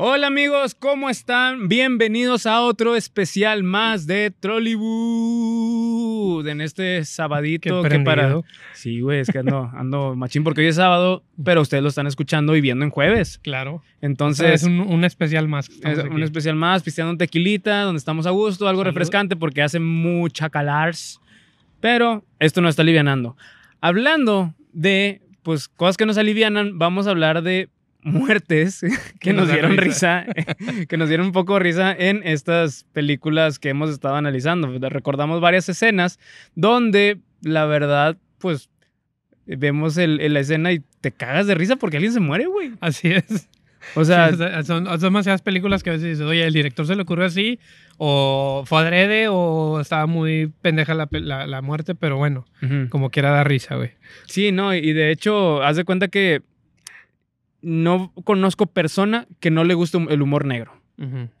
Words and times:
Hola 0.00 0.28
amigos, 0.28 0.76
¿cómo 0.76 1.10
están? 1.10 1.66
Bienvenidos 1.66 2.46
a 2.46 2.60
otro 2.60 2.94
especial 2.94 3.64
más 3.64 4.06
de 4.06 4.30
Trollywood 4.30 4.86
en 6.46 6.60
este 6.60 7.04
sabadito 7.04 7.82
Qué 7.82 7.88
que 7.88 7.98
para... 8.04 8.40
Sí, 8.74 9.00
güey, 9.00 9.18
es 9.18 9.28
que 9.28 9.38
ando, 9.38 9.68
ando 9.74 10.14
machín 10.14 10.44
porque 10.44 10.60
hoy 10.60 10.68
es 10.68 10.76
sábado, 10.76 11.24
pero 11.42 11.62
ustedes 11.62 11.82
lo 11.82 11.88
están 11.88 12.06
escuchando 12.06 12.54
y 12.54 12.60
viendo 12.60 12.84
en 12.84 12.92
jueves. 12.92 13.40
Claro. 13.42 13.82
Entonces, 14.00 14.62
es 14.62 14.62
un, 14.62 14.78
un 14.78 15.02
especial 15.02 15.48
más. 15.48 15.68
es 15.68 15.98
un 16.04 16.22
especial 16.22 16.54
más, 16.54 16.84
pisteando 16.84 17.10
un 17.10 17.18
tequilita, 17.18 17.82
donde 17.82 17.98
estamos 17.98 18.24
a 18.28 18.30
gusto, 18.30 18.68
algo 18.68 18.82
Salud. 18.82 18.92
refrescante 18.92 19.34
porque 19.34 19.62
hace 19.62 19.80
mucha 19.80 20.48
calars. 20.48 21.20
Pero 21.80 22.24
esto 22.38 22.60
nos 22.60 22.70
está 22.70 22.82
alivianando. 22.82 23.36
Hablando 23.80 24.54
de 24.72 25.22
pues 25.42 25.66
cosas 25.66 25.96
que 25.96 26.06
nos 26.06 26.18
alivianan, 26.18 26.78
vamos 26.78 27.08
a 27.08 27.10
hablar 27.10 27.42
de 27.42 27.68
muertes 28.02 28.80
que 29.20 29.32
nos 29.32 29.50
dieron 29.50 29.76
risa, 29.76 30.24
que 30.88 30.96
nos 30.96 31.08
dieron 31.08 31.26
un 31.26 31.32
poco 31.32 31.54
de 31.54 31.60
risa 31.60 31.92
en 31.92 32.22
estas 32.24 32.84
películas 32.92 33.58
que 33.58 33.70
hemos 33.70 33.90
estado 33.90 34.16
analizando. 34.16 34.68
Recordamos 34.88 35.40
varias 35.40 35.68
escenas 35.68 36.18
donde 36.54 37.18
la 37.42 37.66
verdad, 37.66 38.16
pues 38.38 38.70
vemos 39.46 39.96
el, 39.96 40.20
el- 40.20 40.34
la 40.34 40.40
escena 40.40 40.72
y 40.72 40.82
te 41.00 41.12
cagas 41.12 41.46
de 41.46 41.54
risa 41.54 41.76
porque 41.76 41.96
alguien 41.96 42.12
se 42.12 42.20
muere, 42.20 42.46
güey. 42.46 42.72
Así 42.80 43.08
es. 43.12 43.48
O 43.94 44.04
sea, 44.04 44.30
Sí, 44.32 44.36
son, 44.66 44.86
son 44.86 45.00
demasiadas 45.00 45.40
películas 45.40 45.82
que 45.82 45.90
a 45.90 45.92
veces 45.94 46.08
dices, 46.10 46.26
oye, 46.26 46.44
el 46.44 46.52
director 46.52 46.84
se 46.86 46.96
le 46.96 47.02
ocurrió 47.02 47.24
así, 47.24 47.58
o 47.96 48.64
fue 48.66 48.80
adrede, 48.80 49.28
o 49.30 49.80
estaba 49.80 50.06
muy 50.06 50.52
pendeja 50.62 50.94
la, 50.94 51.08
la- 51.12 51.46
la 51.46 51.62
muerte, 51.62 51.94
pero 51.94 52.16
bueno, 52.16 52.44
como 52.90 53.10
quiera 53.10 53.30
dar 53.30 53.48
risa, 53.48 53.76
güey. 53.76 53.92
Sí, 54.26 54.50
no, 54.52 54.74
y 54.74 54.92
de 54.92 55.10
hecho, 55.12 55.62
haz 55.62 55.76
de 55.76 55.84
cuenta 55.84 56.08
que 56.08 56.42
no 57.62 58.12
conozco 58.24 58.66
persona 58.66 59.26
que 59.40 59.50
no 59.50 59.64
le 59.64 59.74
guste 59.74 59.98
el 60.10 60.22
humor 60.22 60.44
negro. 60.44 60.72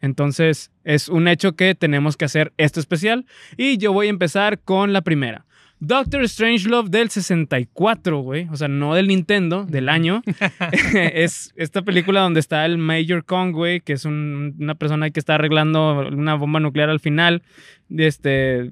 Entonces, 0.00 0.70
es 0.84 1.08
un 1.08 1.26
hecho 1.26 1.56
que 1.56 1.74
tenemos 1.74 2.16
que 2.16 2.24
hacer 2.24 2.52
esto 2.58 2.78
especial. 2.78 3.26
Y 3.56 3.76
yo 3.78 3.92
voy 3.92 4.06
a 4.06 4.10
empezar 4.10 4.60
con 4.60 4.92
la 4.92 5.02
primera. 5.02 5.46
Doctor 5.80 6.28
Strangelove 6.28 6.90
del 6.90 7.08
64, 7.10 8.18
güey. 8.20 8.46
O 8.50 8.56
sea, 8.56 8.68
no 8.68 8.94
del 8.94 9.08
Nintendo, 9.08 9.64
del 9.64 9.88
año. 9.88 10.22
es 10.94 11.52
esta 11.56 11.82
película 11.82 12.20
donde 12.20 12.38
está 12.40 12.64
el 12.66 12.78
Major 12.78 13.24
Kong, 13.24 13.52
güey, 13.52 13.80
que 13.80 13.94
es 13.94 14.04
un- 14.04 14.54
una 14.60 14.76
persona 14.76 15.10
que 15.10 15.18
está 15.18 15.34
arreglando 15.36 16.08
una 16.08 16.34
bomba 16.34 16.60
nuclear 16.60 16.88
al 16.90 17.00
final. 17.00 17.42
Este. 17.90 18.70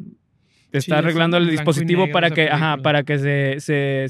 Está 0.72 0.98
es 0.98 1.04
arreglando 1.04 1.36
el 1.36 1.48
dispositivo 1.48 2.10
para 2.12 2.30
que, 2.30 2.48
ajá, 2.50 2.76
para 2.76 3.02
que 3.02 3.18
se, 3.18 3.60
se, 3.60 4.06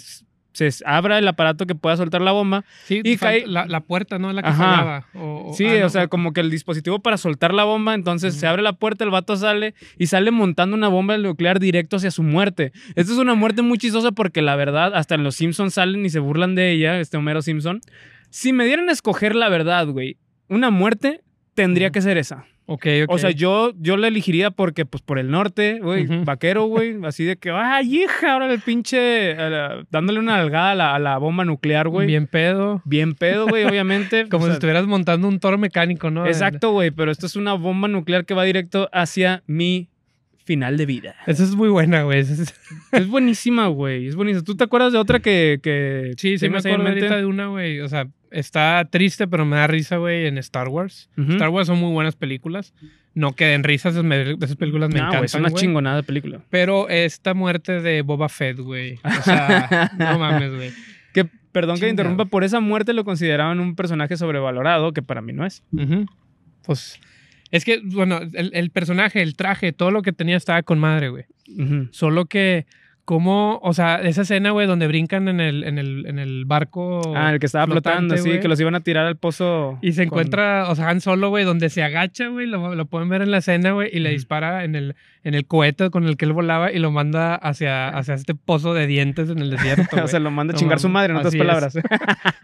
se 0.56 0.70
abra 0.84 1.18
el 1.18 1.28
aparato 1.28 1.66
que 1.66 1.74
pueda 1.74 1.96
soltar 1.96 2.20
la 2.22 2.32
bomba. 2.32 2.64
Sí, 2.84 3.00
Y 3.04 3.16
cae- 3.16 3.46
la, 3.46 3.66
la 3.66 3.80
puerta, 3.80 4.18
¿no? 4.18 4.32
La 4.32 4.42
que 4.42 4.50
fallaba. 4.52 5.06
O, 5.14 5.50
o- 5.50 5.54
Sí, 5.54 5.66
ah, 5.66 5.80
no, 5.80 5.86
o 5.86 5.88
sea, 5.88 6.08
como 6.08 6.32
que 6.32 6.40
el 6.40 6.50
dispositivo 6.50 6.98
para 7.00 7.16
soltar 7.16 7.52
la 7.54 7.64
bomba, 7.64 7.94
entonces 7.94 8.34
se 8.34 8.46
abre 8.46 8.62
la 8.62 8.72
puerta, 8.74 9.04
el 9.04 9.10
vato 9.10 9.36
sale 9.36 9.74
y 9.98 10.06
sale 10.06 10.30
montando 10.30 10.76
una 10.76 10.88
bomba 10.88 11.16
nuclear 11.18 11.60
directo 11.60 11.96
hacia 11.96 12.10
su 12.10 12.22
muerte. 12.22 12.72
Esta 12.94 13.12
es 13.12 13.18
una 13.18 13.34
muerte 13.34 13.62
muy 13.62 13.78
chistosa 13.78 14.12
porque 14.12 14.42
la 14.42 14.56
verdad, 14.56 14.94
hasta 14.94 15.14
en 15.14 15.22
los 15.24 15.34
Simpsons 15.36 15.74
salen 15.74 16.04
y 16.04 16.10
se 16.10 16.18
burlan 16.18 16.54
de 16.54 16.72
ella, 16.72 16.98
este 17.00 17.16
Homero 17.16 17.42
Simpson. 17.42 17.80
Si 18.30 18.52
me 18.52 18.64
dieran 18.66 18.88
a 18.88 18.92
escoger 18.92 19.34
la 19.36 19.48
verdad, 19.48 19.86
güey, 19.86 20.16
una 20.48 20.70
muerte 20.70 21.22
tendría 21.54 21.90
que 21.90 22.02
ser 22.02 22.18
esa. 22.18 22.44
Ok, 22.68 22.86
ok. 23.04 23.12
O 23.14 23.18
sea, 23.18 23.30
yo, 23.30 23.72
yo 23.78 23.96
la 23.96 24.08
elegiría 24.08 24.50
porque, 24.50 24.84
pues, 24.84 25.00
por 25.00 25.20
el 25.20 25.30
norte, 25.30 25.78
güey, 25.80 26.06
vaquero, 26.24 26.64
güey, 26.64 26.96
así 27.04 27.24
de 27.24 27.36
que, 27.36 27.50
¡ay, 27.52 28.02
hija! 28.02 28.32
Ahora 28.32 28.52
el 28.52 28.60
pinche, 28.60 29.34
la- 29.36 29.84
dándole 29.90 30.18
una 30.18 30.36
algada 30.40 30.72
a 30.72 30.74
la, 30.74 30.94
a 30.96 30.98
la 30.98 31.18
bomba 31.18 31.44
nuclear, 31.44 31.88
güey. 31.88 32.06
Bien, 32.08 32.24
Bien 32.24 32.28
pedo. 32.28 32.82
pedo, 33.18 33.46
güey, 33.46 33.64
obviamente. 33.70 34.28
Como 34.28 34.44
O 34.44 34.48
si 34.48 34.54
estuvieras 34.54 34.86
montando 34.86 35.28
un 35.28 35.38
toro 35.38 35.58
mecánico, 35.58 36.10
¿no? 36.10 36.26
Exacto, 36.26 36.72
güey, 36.72 36.90
pero 36.90 37.12
esto 37.12 37.26
es 37.26 37.36
una 37.36 37.54
bomba 37.54 37.86
nuclear 37.86 38.24
que 38.24 38.34
va 38.34 38.42
directo 38.42 38.88
hacia 38.92 39.44
mi 39.46 39.88
final 40.44 40.76
de 40.76 40.86
vida. 40.86 41.14
Esa 41.26 41.44
es 41.44 41.54
muy 41.54 41.68
buena, 41.68 42.02
güey. 42.02 42.18
Es- 42.20 42.52
Es 42.92 43.06
buenísima, 43.08 43.68
güey, 43.68 44.08
es 44.08 44.16
buenísima. 44.16 44.44
¿Tú 44.44 44.56
te 44.56 44.64
acuerdas 44.64 44.92
de 44.92 44.98
otra 44.98 45.20
que... 45.20 45.60
que 45.62 46.14
Sí, 46.16 46.38
sí 46.38 46.48
me 46.48 46.58
acuerdo 46.58 46.86
ahorita 46.86 47.16
de 47.16 47.26
una, 47.26 47.46
güey. 47.46 47.80
O 47.80 47.88
sea, 47.88 48.08
está 48.38 48.86
triste, 48.90 49.26
pero 49.26 49.44
me 49.44 49.56
da 49.56 49.66
risa, 49.66 49.96
güey, 49.96 50.26
en 50.26 50.38
Star 50.38 50.68
Wars. 50.68 51.08
Star 51.16 51.48
Wars 51.48 51.66
son 51.66 51.78
muy 51.78 51.92
buenas 51.92 52.16
películas. 52.16 52.74
No 53.14 53.32
queden 53.32 53.64
risas, 53.64 53.94
esas, 53.94 54.04
me- 54.04 54.32
esas 54.32 54.56
películas 54.56 54.90
me 54.90 54.96
No, 55.00 55.06
encantan, 55.06 55.24
es 55.24 55.34
una 55.34 55.50
chingonada 55.50 55.96
de 55.96 56.02
película. 56.02 56.40
Pero 56.50 56.88
esta 56.88 57.32
muerte 57.34 57.80
de 57.80 58.02
Boba 58.02 58.28
Fett, 58.28 58.58
güey. 58.58 58.98
O 59.04 59.22
sea, 59.22 59.90
no 59.98 60.18
mames, 60.18 60.54
güey. 60.54 60.70
Que, 61.14 61.24
perdón 61.52 61.80
que 61.80 61.88
interrumpa, 61.88 62.26
por 62.26 62.44
esa 62.44 62.60
muerte 62.60 62.92
lo 62.92 63.04
consideraban 63.04 63.58
un 63.58 63.74
personaje 63.74 64.16
sobrevalorado, 64.18 64.92
que 64.92 65.00
para 65.02 65.22
mí 65.22 65.32
no 65.32 65.46
es. 65.46 65.62
Ujú. 65.72 66.04
Pues 66.64 67.00
es 67.50 67.64
que, 67.64 67.80
bueno, 67.84 68.20
el, 68.34 68.50
el 68.52 68.70
personaje, 68.70 69.22
el 69.22 69.34
traje, 69.34 69.72
todo 69.72 69.90
lo 69.90 70.02
que 70.02 70.12
tenía 70.12 70.36
estaba 70.36 70.62
con 70.62 70.78
madre, 70.78 71.08
güey. 71.08 71.24
Solo 71.92 72.26
que, 72.26 72.66
como, 73.06 73.58
o 73.62 73.72
sea, 73.72 73.96
esa 74.02 74.22
escena, 74.22 74.50
güey, 74.50 74.66
donde 74.66 74.86
brincan 74.88 75.28
en 75.28 75.40
el, 75.40 75.64
en 75.64 75.78
el, 75.78 76.04
en 76.06 76.18
el 76.18 76.44
barco. 76.44 77.00
Ah, 77.16 77.32
el 77.32 77.38
que 77.38 77.46
estaba 77.46 77.64
flotando, 77.66 78.16
sí, 78.18 78.40
que 78.40 78.48
los 78.48 78.60
iban 78.60 78.74
a 78.74 78.80
tirar 78.80 79.06
al 79.06 79.16
pozo. 79.16 79.78
Y 79.80 79.92
se 79.92 80.06
con- 80.06 80.18
encuentra, 80.18 80.68
o 80.68 80.74
sea, 80.74 80.88
Han 80.90 81.00
Solo, 81.00 81.28
güey, 81.30 81.44
donde 81.44 81.70
se 81.70 81.82
agacha, 81.84 82.26
güey, 82.28 82.46
lo, 82.46 82.74
lo 82.74 82.84
pueden 82.86 83.08
ver 83.08 83.22
en 83.22 83.30
la 83.30 83.38
escena, 83.38 83.70
güey, 83.70 83.88
y 83.92 84.00
le 84.00 84.10
dispara 84.10 84.64
en 84.64 84.74
el, 84.74 84.96
en 85.26 85.34
el 85.34 85.44
cohete 85.44 85.90
con 85.90 86.04
el 86.06 86.16
que 86.16 86.24
él 86.24 86.32
volaba 86.32 86.70
y 86.70 86.78
lo 86.78 86.92
manda 86.92 87.34
hacia, 87.34 87.88
hacia 87.88 88.14
este 88.14 88.34
pozo 88.36 88.74
de 88.74 88.86
dientes 88.86 89.28
en 89.28 89.38
el 89.38 89.50
desierto, 89.50 89.96
o 90.04 90.06
sea, 90.06 90.20
lo 90.20 90.30
manda 90.30 90.52
a 90.52 90.54
No 90.54 90.58
chingar 90.60 90.78
su 90.78 90.88
madre, 90.88 91.12
en 91.12 91.16
otras 91.18 91.34
palabras. 91.34 91.76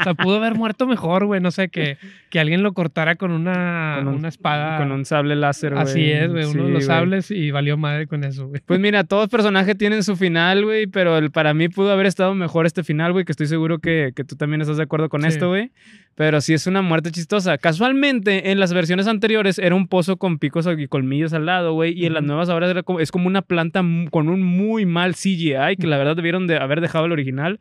O 0.03 0.05
sea, 0.05 0.15
pudo 0.15 0.39
haber 0.39 0.57
muerto 0.57 0.89
mejor, 0.89 1.27
güey, 1.27 1.41
no 1.41 1.53
sé, 1.53 1.69
que, 1.69 1.97
que 2.31 2.41
alguien 2.41 2.65
lo 2.65 2.73
cortara 2.73 3.15
con 3.15 3.31
una, 3.31 3.95
Con 3.99 4.09
un- 4.09 4.15
una 4.17 4.29
espada. 4.29 4.79
Con 4.79 4.91
un 4.91 5.05
sable 5.05 5.37
láser, 5.37 5.75
güey. 5.75 5.83
Así 5.85 6.11
es, 6.11 6.29
güey, 6.29 6.45
uno 6.45 6.53
Sí, 6.53 6.59
de 6.59 6.69
los 6.71 6.85
sables 6.87 7.31
y 7.31 7.53
valió 7.53 7.77
madre 7.77 8.09
con 8.09 8.25
eso, 8.25 8.49
güey. 8.49 8.61
Pues 8.67 8.81
mira, 8.81 9.05
todos 9.05 9.29
personajes 9.29 9.79
tienen 9.79 10.03
su 10.03 10.17
final, 10.17 10.65
güey, 10.65 10.89
pero 10.89 11.17
el, 11.19 11.31
para 11.31 11.55
mí 11.55 11.69
pudo 11.69 11.93
haber 11.93 12.07
estado 12.07 12.35
mejor 12.35 12.67
este 12.67 12.83
final, 12.83 13.13
güey, 13.13 13.25
que 13.25 13.31
estoy 13.31 13.47
seguro 13.47 13.79
que, 13.79 14.13
que 14.17 14.25
tú 14.25 14.35
también 14.35 14.61
estás 14.61 14.77
de 14.77 14.83
acuerdo 14.83 15.09
con 15.09 15.23
Sí. 15.23 15.29
esto, 15.29 15.51
güey. 15.51 15.71
Pero 16.17 16.41
sí 16.41 16.53
es 16.53 16.67
una 16.67 16.83
muerte 16.83 17.11
chistosa. 17.11 17.57
Casualmente, 17.59 18.51
en 18.51 18.59
las 18.61 18.73
versiones 18.75 19.07
anteriores 19.07 19.59
era 19.59 19.75
un 19.75 19.87
pozo 19.87 20.17
con 20.19 20.39
picos 20.39 20.69
y 20.77 20.87
colmillos 20.89 21.33
al 21.33 21.47
lado, 21.47 21.73
güey, 21.75 21.93
y 21.99 22.07
en 22.07 22.13
las 22.15 22.23
nuevas 22.23 22.49
ahora 22.49 22.69
era 22.73 22.83
como- 22.83 23.01
es 23.01 23.11
como 23.13 23.27
una 23.29 23.43
planta 23.43 23.83
con 24.11 24.29
un 24.29 24.43
muy 24.43 24.85
mal 24.87 25.15
CGI, 25.15 25.77
que 25.79 25.87
la 25.87 25.97
verdad 25.99 26.17
debieron 26.17 26.47
de 26.47 26.57
haber 26.57 26.81
dejado 26.81 27.07
el 27.07 27.13
original. 27.13 27.61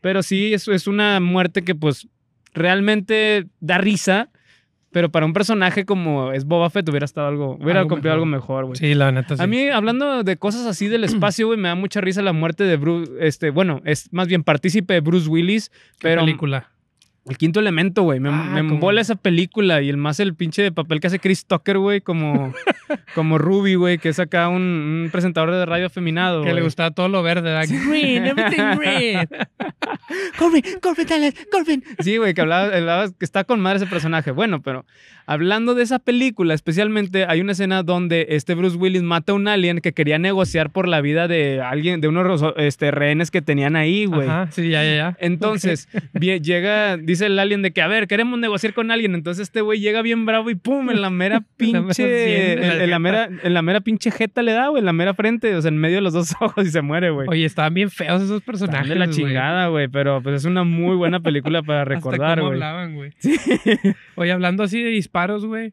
Pero 0.00 0.22
sí, 0.22 0.54
es, 0.54 0.66
es 0.68 0.86
una 0.86 1.20
muerte 1.20 1.62
que 1.62 1.74
pues 1.74 2.08
realmente 2.54 3.46
da 3.60 3.78
risa. 3.78 4.28
Pero 4.92 5.08
para 5.12 5.24
un 5.24 5.32
personaje 5.32 5.84
como 5.84 6.32
es 6.32 6.44
Boba 6.44 6.68
Fett 6.68 6.88
hubiera 6.88 7.04
estado 7.04 7.28
algo, 7.28 7.56
hubiera 7.62 7.78
Algo 7.80 7.90
cumplido 7.90 8.12
algo 8.12 8.26
mejor. 8.26 8.64
mejor, 8.64 8.64
güey. 8.66 8.76
Sí, 8.76 8.94
la 8.94 9.12
neta, 9.12 9.36
sí. 9.36 9.42
A 9.42 9.46
mí, 9.46 9.68
hablando 9.68 10.24
de 10.24 10.36
cosas 10.36 10.66
así 10.66 10.88
del 10.88 11.04
espacio, 11.04 11.46
güey, 11.46 11.58
me 11.60 11.68
da 11.68 11.76
mucha 11.76 12.00
risa 12.00 12.22
la 12.22 12.32
muerte 12.32 12.64
de 12.64 12.76
Bruce. 12.76 13.12
Este, 13.20 13.50
bueno, 13.50 13.82
es 13.84 14.12
más 14.12 14.26
bien 14.26 14.42
partícipe 14.42 14.94
de 14.94 15.00
Bruce 15.00 15.28
Willis, 15.28 15.68
¿Qué 15.68 15.76
pero 16.00 16.22
película. 16.22 16.70
el 17.26 17.38
quinto 17.38 17.60
elemento, 17.60 18.02
güey. 18.02 18.18
Me, 18.18 18.30
Ah, 18.30 18.50
me 18.52 18.58
embola 18.60 19.00
esa 19.00 19.14
película 19.14 19.80
y 19.80 19.90
el 19.90 19.96
más 19.96 20.18
el 20.18 20.34
pinche 20.34 20.60
de 20.62 20.72
papel 20.72 20.98
que 20.98 21.06
hace 21.06 21.20
Chris 21.20 21.46
Tucker, 21.46 21.78
güey, 21.78 22.00
como, 22.00 22.52
como 23.14 23.38
Ruby, 23.38 23.74
güey, 23.74 23.98
que 23.98 24.10
es 24.10 24.18
acá 24.18 24.48
un, 24.48 24.62
un 24.62 25.08
presentador 25.10 25.50
de 25.50 25.66
radio 25.66 25.86
afeminado. 25.86 26.42
Que 26.42 26.54
le 26.54 26.62
gustaba 26.62 26.90
todo 26.90 27.08
lo 27.08 27.22
verde, 27.22 27.50
¿verdad? 27.50 27.66
Green, 27.68 28.26
everything 28.26 28.76
green. 28.78 29.28
Corbin, 30.38 30.62
Corbin, 30.80 31.06
dale, 31.06 31.34
Corbin. 31.50 31.84
Sí, 32.00 32.16
güey, 32.16 32.34
que 32.34 32.40
hablaba, 32.40 32.74
hablaba- 32.76 33.08
que 33.08 33.24
está 33.24 33.44
con 33.44 33.60
madre 33.60 33.78
ese 33.78 33.86
personaje. 33.86 34.30
Bueno, 34.30 34.62
pero 34.62 34.84
hablando 35.26 35.74
de 35.74 35.82
esa 35.82 35.98
película, 35.98 36.54
especialmente 36.54 37.24
hay 37.28 37.40
una 37.40 37.52
escena 37.52 37.82
donde 37.82 38.26
este 38.30 38.54
Bruce 38.54 38.76
Willis 38.76 39.02
mata 39.02 39.32
a 39.32 39.34
un 39.36 39.46
alien 39.48 39.80
que 39.80 39.92
quería 39.92 40.18
negociar 40.18 40.70
por 40.70 40.88
la 40.88 41.00
vida 41.00 41.28
de 41.28 41.60
alguien, 41.60 42.00
de 42.00 42.08
unos 42.08 42.42
este, 42.56 42.90
rehenes 42.90 43.30
que 43.30 43.40
tenían 43.42 43.76
ahí, 43.76 44.06
güey. 44.06 44.26
Ajá, 44.28 44.48
sí, 44.50 44.68
ya, 44.70 44.82
ya, 44.84 44.94
ya. 44.96 45.16
Entonces, 45.20 45.88
llega, 46.18 46.96
dice 46.96 47.26
el 47.26 47.38
alien 47.38 47.62
de 47.62 47.72
que, 47.72 47.82
a 47.82 47.88
ver, 47.88 48.06
queremos 48.06 48.38
negociar 48.38 48.74
con 48.74 48.90
alguien. 48.90 49.14
Entonces 49.14 49.42
este 49.42 49.60
güey 49.60 49.80
llega 49.80 50.02
bien 50.02 50.26
bravo 50.26 50.50
y 50.50 50.54
pum, 50.54 50.90
en 50.90 51.00
la 51.00 51.10
mera 51.10 51.42
pinche, 51.56 52.52
en 52.52 52.90
la 52.90 52.96
en, 52.96 53.02
mera, 53.02 53.28
en 53.42 53.54
la 53.54 53.62
mera 53.62 53.80
pinche 53.80 54.10
jeta 54.10 54.42
le 54.42 54.52
da, 54.52 54.68
güey, 54.68 54.80
en 54.80 54.86
la 54.86 54.92
mera 54.92 55.14
frente, 55.14 55.54
o 55.54 55.62
sea, 55.62 55.68
en 55.70 55.78
medio 55.78 55.96
de 55.96 56.02
los 56.02 56.12
dos 56.12 56.34
ojos 56.40 56.66
y 56.66 56.70
se 56.70 56.82
muere, 56.82 57.10
güey. 57.10 57.28
Oye, 57.28 57.44
estaban 57.44 57.74
bien 57.74 57.90
feos 57.90 58.22
esos 58.22 58.38
Están 58.38 58.44
personajes. 58.46 58.88
de 58.88 58.94
la 58.96 59.10
chingada, 59.10 59.68
güey, 59.68 59.79
pero 59.88 60.22
pues 60.22 60.36
es 60.36 60.44
una 60.44 60.64
muy 60.64 60.96
buena 60.96 61.20
película 61.20 61.62
para 61.66 61.84
recordar, 61.84 62.40
güey. 62.40 62.52
hablaban, 62.52 62.94
güey. 62.94 63.12
Oye, 64.16 64.32
hablando 64.32 64.62
así 64.62 64.82
de 64.82 64.90
disparos, 64.90 65.46
güey, 65.46 65.72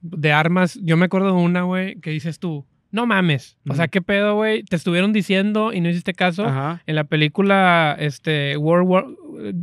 de 0.00 0.32
armas, 0.32 0.78
yo 0.82 0.96
me 0.96 1.06
acuerdo 1.06 1.28
de 1.28 1.42
una, 1.42 1.62
güey, 1.62 2.00
que 2.00 2.10
dices 2.10 2.38
tú, 2.38 2.66
no 2.90 3.06
mames. 3.06 3.58
O 3.68 3.74
sea. 3.74 3.88
¿qué 3.88 4.00
pedo, 4.00 4.34
güey? 4.34 4.62
Te 4.62 4.76
estuvieron 4.76 5.12
diciendo 5.12 5.72
y 5.72 5.80
no 5.80 5.88
hiciste 5.88 6.14
caso. 6.14 6.46
Ajá. 6.46 6.82
En 6.86 6.94
la 6.94 7.04
película, 7.04 7.96
este, 7.98 8.56
World 8.56 8.88
War, 8.88 9.04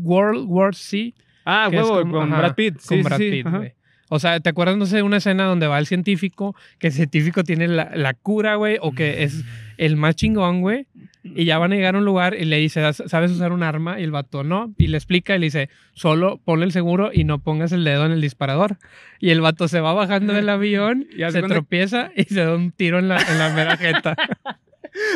World 0.03 0.45
War 0.47 0.75
C. 0.75 1.13
Ah, 1.43 1.69
huevo, 1.71 2.01
con 2.09 2.31
ajá, 2.31 2.37
Brad 2.39 2.55
Pitt. 2.55 2.79
Sí, 2.79 3.01
con 3.01 3.17
sí, 3.17 3.41
Brad 3.41 3.61
Pitt. 3.61 3.73
O 4.09 4.19
sea, 4.19 4.39
¿te 4.39 4.49
acuerdas, 4.49 4.77
no 4.77 4.85
sé, 4.85 4.97
de 4.97 5.01
una 5.03 5.17
escena 5.17 5.45
donde 5.45 5.67
va 5.67 5.79
el 5.79 5.87
científico, 5.87 6.55
que 6.79 6.87
el 6.87 6.93
científico 6.93 7.43
tiene 7.43 7.67
la, 7.67 7.91
la 7.95 8.13
cura, 8.13 8.55
güey, 8.55 8.77
o 8.81 8.91
que 8.91 9.23
es 9.23 9.43
el 9.77 9.95
más 9.97 10.15
chingón, 10.15 10.61
güey? 10.61 10.85
Y 11.23 11.45
ya 11.45 11.57
van 11.57 11.73
a 11.73 11.75
llegar 11.75 11.95
a 11.95 11.97
un 11.97 12.05
lugar 12.05 12.35
y 12.39 12.45
le 12.45 12.57
dice, 12.57 12.81
¿sabes 12.93 13.31
usar 13.31 13.51
un 13.51 13.63
arma? 13.63 13.99
Y 13.99 14.03
el 14.03 14.11
vato 14.11 14.43
no. 14.43 14.71
Y 14.77 14.87
le 14.87 14.97
explica 14.97 15.35
y 15.35 15.39
le 15.39 15.47
dice, 15.47 15.69
solo 15.93 16.39
ponle 16.45 16.65
el 16.65 16.71
seguro 16.71 17.09
y 17.11 17.23
no 17.23 17.39
pongas 17.39 17.71
el 17.71 17.83
dedo 17.83 18.05
en 18.05 18.11
el 18.11 18.21
disparador. 18.21 18.77
Y 19.19 19.31
el 19.31 19.41
vato 19.41 19.67
se 19.67 19.79
va 19.79 19.91
bajando 19.93 20.33
del 20.33 20.49
avión, 20.49 21.07
Y 21.11 21.21
se 21.23 21.39
cuenta- 21.39 21.47
tropieza 21.55 22.11
y 22.15 22.25
se 22.25 22.45
da 22.45 22.55
un 22.55 22.71
tiro 22.71 22.99
en 22.99 23.07
la, 23.07 23.19
en 23.19 23.39
la 23.39 23.49
mera 23.53 23.75
jeta. 23.77 24.15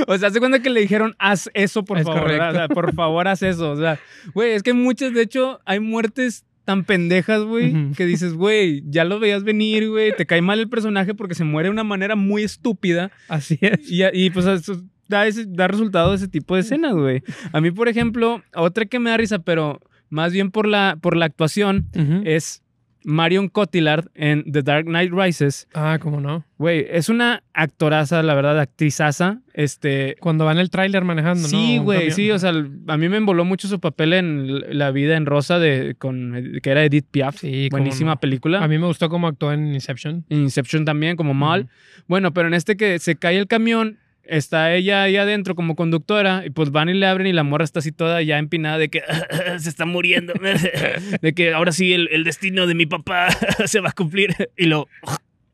O 0.08 0.18
sea, 0.18 0.28
hace 0.28 0.40
cuenta 0.40 0.60
que 0.60 0.70
le 0.70 0.82
dijeron, 0.82 1.16
haz 1.20 1.50
eso, 1.54 1.86
por 1.86 2.00
Es 2.00 2.06
favor. 2.06 2.30
O 2.30 2.52
sea, 2.52 2.68
por 2.68 2.94
favor, 2.94 3.30
haz 3.30 3.42
eso. 3.44 3.72
O 3.72 3.78
sea, 3.78 3.98
güey, 4.34 4.52
es 4.52 4.62
que 4.62 4.74
muchas, 4.74 5.14
de 5.14 5.22
hecho, 5.22 5.62
hay 5.64 5.80
muertes 5.80 6.44
tan 6.70 6.84
pendejas, 6.84 7.42
güey, 7.46 7.94
que 7.98 8.06
dices, 8.06 8.36
güey, 8.36 8.84
ya 8.86 9.04
lo 9.04 9.20
veías 9.20 9.44
venir, 9.44 9.90
güey, 9.90 10.16
te 10.16 10.28
cae 10.28 10.44
mal 10.44 10.60
el 10.60 10.70
personaje 10.70 11.16
porque 11.16 11.34
se 11.34 11.44
muere 11.44 11.66
de 11.66 11.72
una 11.72 11.84
manera 11.84 12.16
muy 12.16 12.44
estúpida. 12.44 13.10
Así 13.28 13.58
es. 13.60 13.90
Y, 13.90 14.04
y, 14.14 14.30
pues 14.30 14.46
eso 14.46 14.80
da, 15.08 15.26
ese, 15.26 15.46
da 15.48 15.68
resultado 15.68 16.12
de 16.12 16.18
ese 16.18 16.28
tipo 16.28 16.54
de 16.54 16.62
escenas, 16.62 16.94
güey. 16.94 17.24
A 17.54 17.60
mí, 17.60 17.72
por 17.72 17.88
ejemplo, 17.88 18.44
otra 18.54 18.86
que 18.86 19.00
me 19.00 19.10
da 19.10 19.18
risa, 19.18 19.40
pero 19.40 19.82
más 20.12 20.32
bien 20.32 20.52
por 20.52 20.68
la, 20.68 21.00
por 21.02 21.18
la 21.18 21.26
actuación, 21.26 21.88
es 22.24 22.62
Marion 23.04 23.48
Cotillard 23.48 24.10
en 24.14 24.52
The 24.52 24.62
Dark 24.62 24.86
Knight 24.86 25.12
Rises. 25.14 25.68
Ah, 25.74 25.98
¿cómo 26.02 26.20
no? 26.20 26.44
Güey, 26.58 26.86
es 26.90 27.08
una 27.10 27.44
actoraza, 27.54 28.22
la 28.24 28.34
verdad, 28.34 28.60
actrizaza. 28.60 29.40
Este, 29.54 30.16
Cuando 30.20 30.46
va 30.46 30.52
en 30.52 30.58
el 30.58 30.70
tráiler 30.70 31.04
manejando, 31.04 31.44
¿no? 31.44 31.48
Sí, 31.48 31.80
Un 31.80 31.86
güey, 31.86 32.12
sí, 32.12 32.30
o 32.32 32.40
sea, 32.40 32.52
a 32.88 32.98
mí 32.98 33.10
me 33.10 33.18
envoló 33.18 33.46
mucho 33.46 33.68
su 33.68 33.80
papel 33.80 34.14
en 34.14 34.78
La 34.78 34.92
vida 34.92 35.16
en 35.16 35.26
rosa 35.26 35.60
de 35.60 35.96
con 35.98 36.60
que 36.62 36.70
era 36.70 36.84
Edith 36.84 37.08
Piaf. 37.10 37.38
Sí, 37.38 37.70
Buenísima 37.72 38.12
no. 38.12 38.20
película. 38.20 38.64
A 38.64 38.68
mí 38.68 38.78
me 38.78 38.88
gustó 38.88 39.10
cómo 39.10 39.28
actuó 39.28 39.54
en 39.54 39.74
Inception. 39.74 40.26
Inception 40.30 40.86
también 40.86 41.16
como 41.16 41.34
mal. 41.34 41.70
Bueno, 42.08 42.34
pero 42.34 42.48
en 42.48 42.54
este 42.54 42.76
que 42.78 43.00
se 43.00 43.16
cae 43.16 43.38
el 43.38 43.48
camión, 43.48 43.98
está 44.30 44.74
ella 44.74 45.04
ahí 45.04 45.18
adentro 45.18 45.56
como 45.56 45.76
conductora 45.76 46.44
y 46.46 46.50
pues 46.52 46.72
van 46.72 46.90
y 46.90 46.94
le 46.94 47.06
abren 47.06 47.28
y 47.28 47.34
la 47.34 47.44
morra 47.44 47.64
está 47.66 47.80
así 47.80 47.92
toda 47.92 48.22
ya 48.22 48.38
empinada 48.38 48.78
de 48.78 48.90
que 48.90 49.02
se 49.60 49.70
está 49.70 49.86
muriendo, 49.86 50.34
de 51.22 51.34
que 51.34 51.54
ahora 51.54 51.72
sí 51.72 51.94
el, 51.94 52.08
el 52.12 52.24
destino 52.24 52.68
de 52.68 52.76
mi 52.76 52.86
papá 52.86 53.30
se 53.66 53.80
va 53.80 53.90
a 53.90 53.94
cumplir 53.94 54.36
y 54.56 54.66
lo 54.66 54.88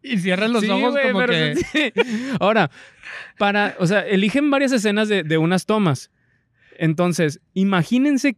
Y 0.04 0.18
cierran 0.19 0.54
los 0.54 0.62
Sí, 0.63 0.69
ojos 0.69 0.92
güey, 0.92 1.12
como 1.12 1.25
que... 1.25 1.56
sí. 1.56 1.94
Ahora, 2.39 2.69
para, 3.38 3.75
o 3.80 3.88
sea, 3.88 4.01
eligen 4.01 4.51
varias 4.51 4.72
escenas 4.72 5.10
de, 5.10 5.24
de 5.24 5.38
unas 5.38 5.66
tomas. 5.66 6.12
Entonces, 6.78 7.39
imagínense 7.54 8.36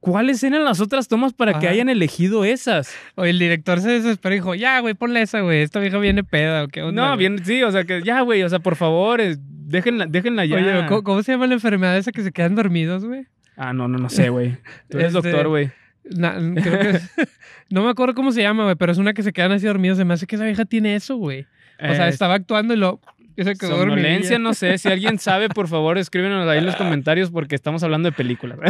cuáles 0.00 0.42
eran 0.44 0.64
las 0.64 0.80
otras 0.80 1.08
tomas 1.08 1.32
para 1.32 1.58
que 1.58 1.68
hayan 1.68 1.88
elegido 1.88 2.44
esas. 2.44 2.94
Oye, 3.16 3.30
el 3.30 3.38
director 3.38 3.80
se 3.80 3.90
desesperó 3.90 4.34
y 4.34 4.38
dijo, 4.38 4.54
ya, 4.54 4.80
güey, 4.80 4.94
ponle 4.94 5.22
esa, 5.22 5.40
güey. 5.40 5.62
Esta 5.62 5.80
vieja 5.80 5.98
viene 5.98 6.24
peda 6.24 6.64
o 6.64 6.68
qué 6.68 6.82
onda. 6.82 7.02
No, 7.02 7.08
güey?" 7.08 7.18
bien, 7.18 7.44
sí, 7.44 7.62
o 7.62 7.70
sea, 7.72 7.84
que 7.84 8.02
ya, 8.02 8.20
güey, 8.22 8.42
o 8.42 8.48
sea, 8.48 8.58
por 8.60 8.76
favor, 8.76 9.20
es- 9.20 9.38
déjenla, 9.40 10.06
déjenla 10.06 10.44
ya. 10.46 10.56
Oye, 10.56 10.86
¿cómo, 10.88 11.02
cómo 11.02 11.22
se 11.22 11.32
llama 11.32 11.46
la 11.46 11.54
enfermedad 11.54 11.96
esa 11.98 12.12
que 12.12 12.22
se 12.22 12.32
quedan 12.32 12.54
dormidos, 12.54 13.04
güey? 13.04 13.26
Ah, 13.56 13.72
no, 13.72 13.88
no, 13.88 13.98
no 13.98 14.08
sé, 14.08 14.28
güey. 14.28 14.56
Tú 14.88 14.98
eres 14.98 15.14
Este, 15.14 15.28
doctor, 15.30 15.48
güey. 15.48 15.70
Na- 16.04 16.38
creo 16.62 16.78
que 16.78 16.90
es- 16.90 17.10
no 17.70 17.82
me 17.84 17.90
acuerdo 17.90 18.14
cómo 18.14 18.32
se 18.32 18.40
llama, 18.40 18.64
güey, 18.64 18.76
pero 18.76 18.92
es 18.92 18.98
una 18.98 19.12
que 19.12 19.22
se 19.22 19.32
quedan 19.32 19.52
así 19.52 19.66
dormidos. 19.66 19.98
Se 19.98 20.04
me 20.04 20.14
hace 20.14 20.26
que 20.26 20.36
esa 20.36 20.44
vieja 20.44 20.64
tiene 20.64 20.94
eso, 20.94 21.16
güey. 21.16 21.46
O 21.80 21.94
sea, 21.94 22.06
Eh, 22.06 22.10
estaba 22.10 22.34
actuando 22.34 22.72
y 22.74 22.76
lo... 22.76 23.00
y 23.38 23.44
se 23.44 23.54
quedó 23.54 23.78
Somnolencia, 23.78 24.38
no 24.40 24.52
sé. 24.52 24.76
Si 24.78 24.88
alguien 24.88 25.18
sabe, 25.18 25.48
por 25.48 25.68
favor, 25.68 25.96
escríbenos 25.96 26.48
ahí 26.48 26.58
en 26.58 26.66
los 26.66 26.74
comentarios 26.76 27.30
porque 27.30 27.54
estamos 27.54 27.82
hablando 27.84 28.10
de 28.10 28.12
películas. 28.16 28.58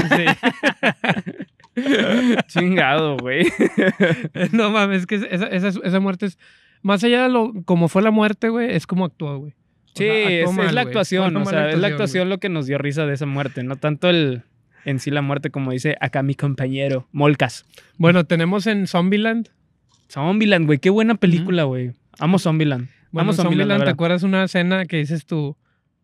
Chingado, 2.48 3.16
güey. 3.16 3.46
no 4.52 4.70
mames, 4.70 5.00
es 5.00 5.06
que 5.06 5.14
esa, 5.16 5.46
esa, 5.46 5.68
esa 5.68 6.00
muerte 6.00 6.26
es... 6.26 6.38
Más 6.82 7.02
allá 7.02 7.24
de 7.24 7.28
lo 7.28 7.52
como 7.64 7.88
fue 7.88 8.02
la 8.02 8.10
muerte, 8.12 8.50
güey, 8.50 8.72
es 8.74 8.86
como 8.86 9.04
actuó, 9.06 9.38
güey. 9.38 9.52
O 9.52 9.54
Sí, 9.94 10.04
sea, 10.04 10.28
es, 10.66 10.72
la 10.72 10.82
actuación, 10.82 11.36
o 11.36 11.44
sea, 11.44 11.70
es 11.70 11.74
la 11.74 11.80
güey. 11.88 11.92
actuación 11.92 12.28
lo 12.28 12.38
que 12.38 12.48
nos 12.48 12.66
dio 12.66 12.78
risa 12.78 13.04
de 13.04 13.14
esa 13.14 13.26
muerte, 13.26 13.64
no 13.64 13.74
tanto 13.76 14.08
el 14.08 14.42
en 14.84 15.00
sí 15.00 15.10
la 15.10 15.22
muerte 15.22 15.50
como 15.50 15.72
dice 15.72 15.96
acá 16.00 16.22
mi 16.22 16.34
compañero 16.36 17.08
Molcas. 17.10 17.64
Bueno, 17.96 18.24
tenemos 18.24 18.68
en 18.68 18.86
Zombieland. 18.86 19.48
Zombieland, 20.08 20.66
güey, 20.66 20.78
qué 20.78 20.90
buena 20.90 21.16
película, 21.16 21.64
güey. 21.64 21.92
Amo 22.20 22.38
Zombieland. 22.38 22.88
Bueno, 23.10 23.30
Amo 23.30 23.32
en 23.32 23.36
Zombieland, 23.36 23.68
la 23.68 23.74
Zombieland, 23.74 23.84
¿te 23.84 23.90
acuerdas 23.90 24.22
una 24.22 24.44
escena 24.44 24.84
que 24.86 24.98
dices 24.98 25.24
tú, 25.26 25.56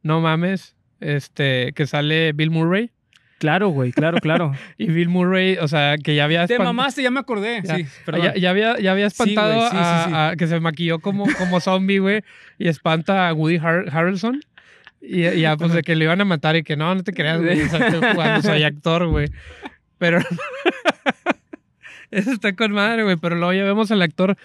no 0.03 0.21
mames, 0.21 0.75
este, 1.01 1.73
que 1.75 1.87
sale 1.87 2.33
Bill 2.33 2.51
Murray? 2.51 2.91
Claro, 3.39 3.69
güey, 3.69 3.93
claro, 3.93 4.19
claro. 4.21 4.53
Y 4.79 4.87
Bill 4.87 5.09
Murray, 5.11 5.59
o 5.61 5.69
sea, 5.69 5.97
que 5.99 6.15
ya 6.15 6.25
había 6.25 6.47
Te 6.47 6.59
mamaste, 6.59 7.03
ya 7.03 7.11
me 7.11 7.21
acordé. 7.21 7.61
Ya. 7.63 7.77
Sí, 7.77 7.87
perdón. 8.07 8.23
Ya, 8.23 8.35
ya 8.37 8.51
había, 8.51 8.79
ya 8.79 8.93
había 8.93 9.11
Sí, 9.11 9.15
espantado 9.23 9.55
güey, 9.57 9.71
sí, 9.71 9.77
sí, 9.77 9.83
a, 9.83 10.05
sí. 10.07 10.13
a- 10.15 10.35
que 10.39 10.47
se 10.47 10.61
maquilló 10.61 10.99
como, 11.01 11.27
como 11.39 11.61
zombie, 11.61 11.99
güey, 11.99 12.23
y 12.59 12.69
espanta 12.69 13.29
a 13.29 13.35
Woody 13.35 13.57
Har- 13.59 13.89
Harrelson. 13.93 14.41
Y, 15.03 15.27
y 15.27 15.41
ya, 15.43 15.59
pues, 15.59 15.73
de 15.75 15.83
que 15.83 15.95
le 15.97 16.05
iban 16.05 16.23
a 16.23 16.25
matar 16.25 16.57
y 16.57 16.63
que 16.63 16.77
no, 16.77 16.95
no 16.95 17.03
te 17.03 17.13
creas, 17.13 17.39
güey, 17.43 17.61
o 17.61 17.69
sea, 17.69 17.87
estoy 17.89 18.13
jugando, 18.13 18.41
soy 18.41 18.63
actor, 18.63 19.07
güey. 19.09 19.29
Pero... 19.99 20.21
Eso 22.11 22.33
está 22.33 22.55
con 22.55 22.73
madre, 22.73 23.03
güey, 23.03 23.17
pero 23.17 23.37
luego 23.37 23.53
ya 23.53 23.65
vemos 23.65 23.91
al 23.91 24.03
actor, 24.03 24.37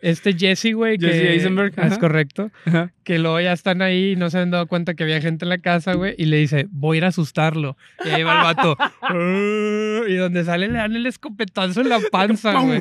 este 0.00 0.32
Jesse, 0.34 0.72
güey, 0.74 0.98
que... 0.98 1.06
Jesse 1.06 1.30
Eisenberg, 1.30 1.72
Ah, 1.76 1.86
Es 1.86 1.92
ajá. 1.92 2.00
correcto. 2.00 2.50
Ajá. 2.66 2.90
Que 3.04 3.18
luego 3.18 3.40
ya 3.40 3.52
están 3.52 3.82
ahí 3.82 4.12
y 4.12 4.16
no 4.16 4.30
se 4.30 4.38
han 4.38 4.50
dado 4.50 4.66
cuenta 4.66 4.94
que 4.94 5.02
había 5.04 5.20
gente 5.20 5.44
en 5.44 5.48
la 5.50 5.58
casa, 5.58 5.94
güey, 5.94 6.14
y 6.18 6.24
le 6.26 6.36
dice, 6.38 6.66
voy 6.70 6.96
a 6.96 6.98
ir 6.98 7.04
a 7.04 7.08
asustarlo. 7.08 7.76
Y 8.04 8.08
ahí 8.08 8.22
va 8.22 8.38
el 8.38 8.42
vato. 8.54 8.76
Y 10.08 10.14
donde 10.16 10.44
sale 10.44 10.68
le 10.68 10.74
dan 10.78 10.94
el 10.96 11.06
escopetazo 11.06 11.80
en 11.80 11.88
la 11.88 12.00
panza, 12.10 12.52
güey. 12.60 12.80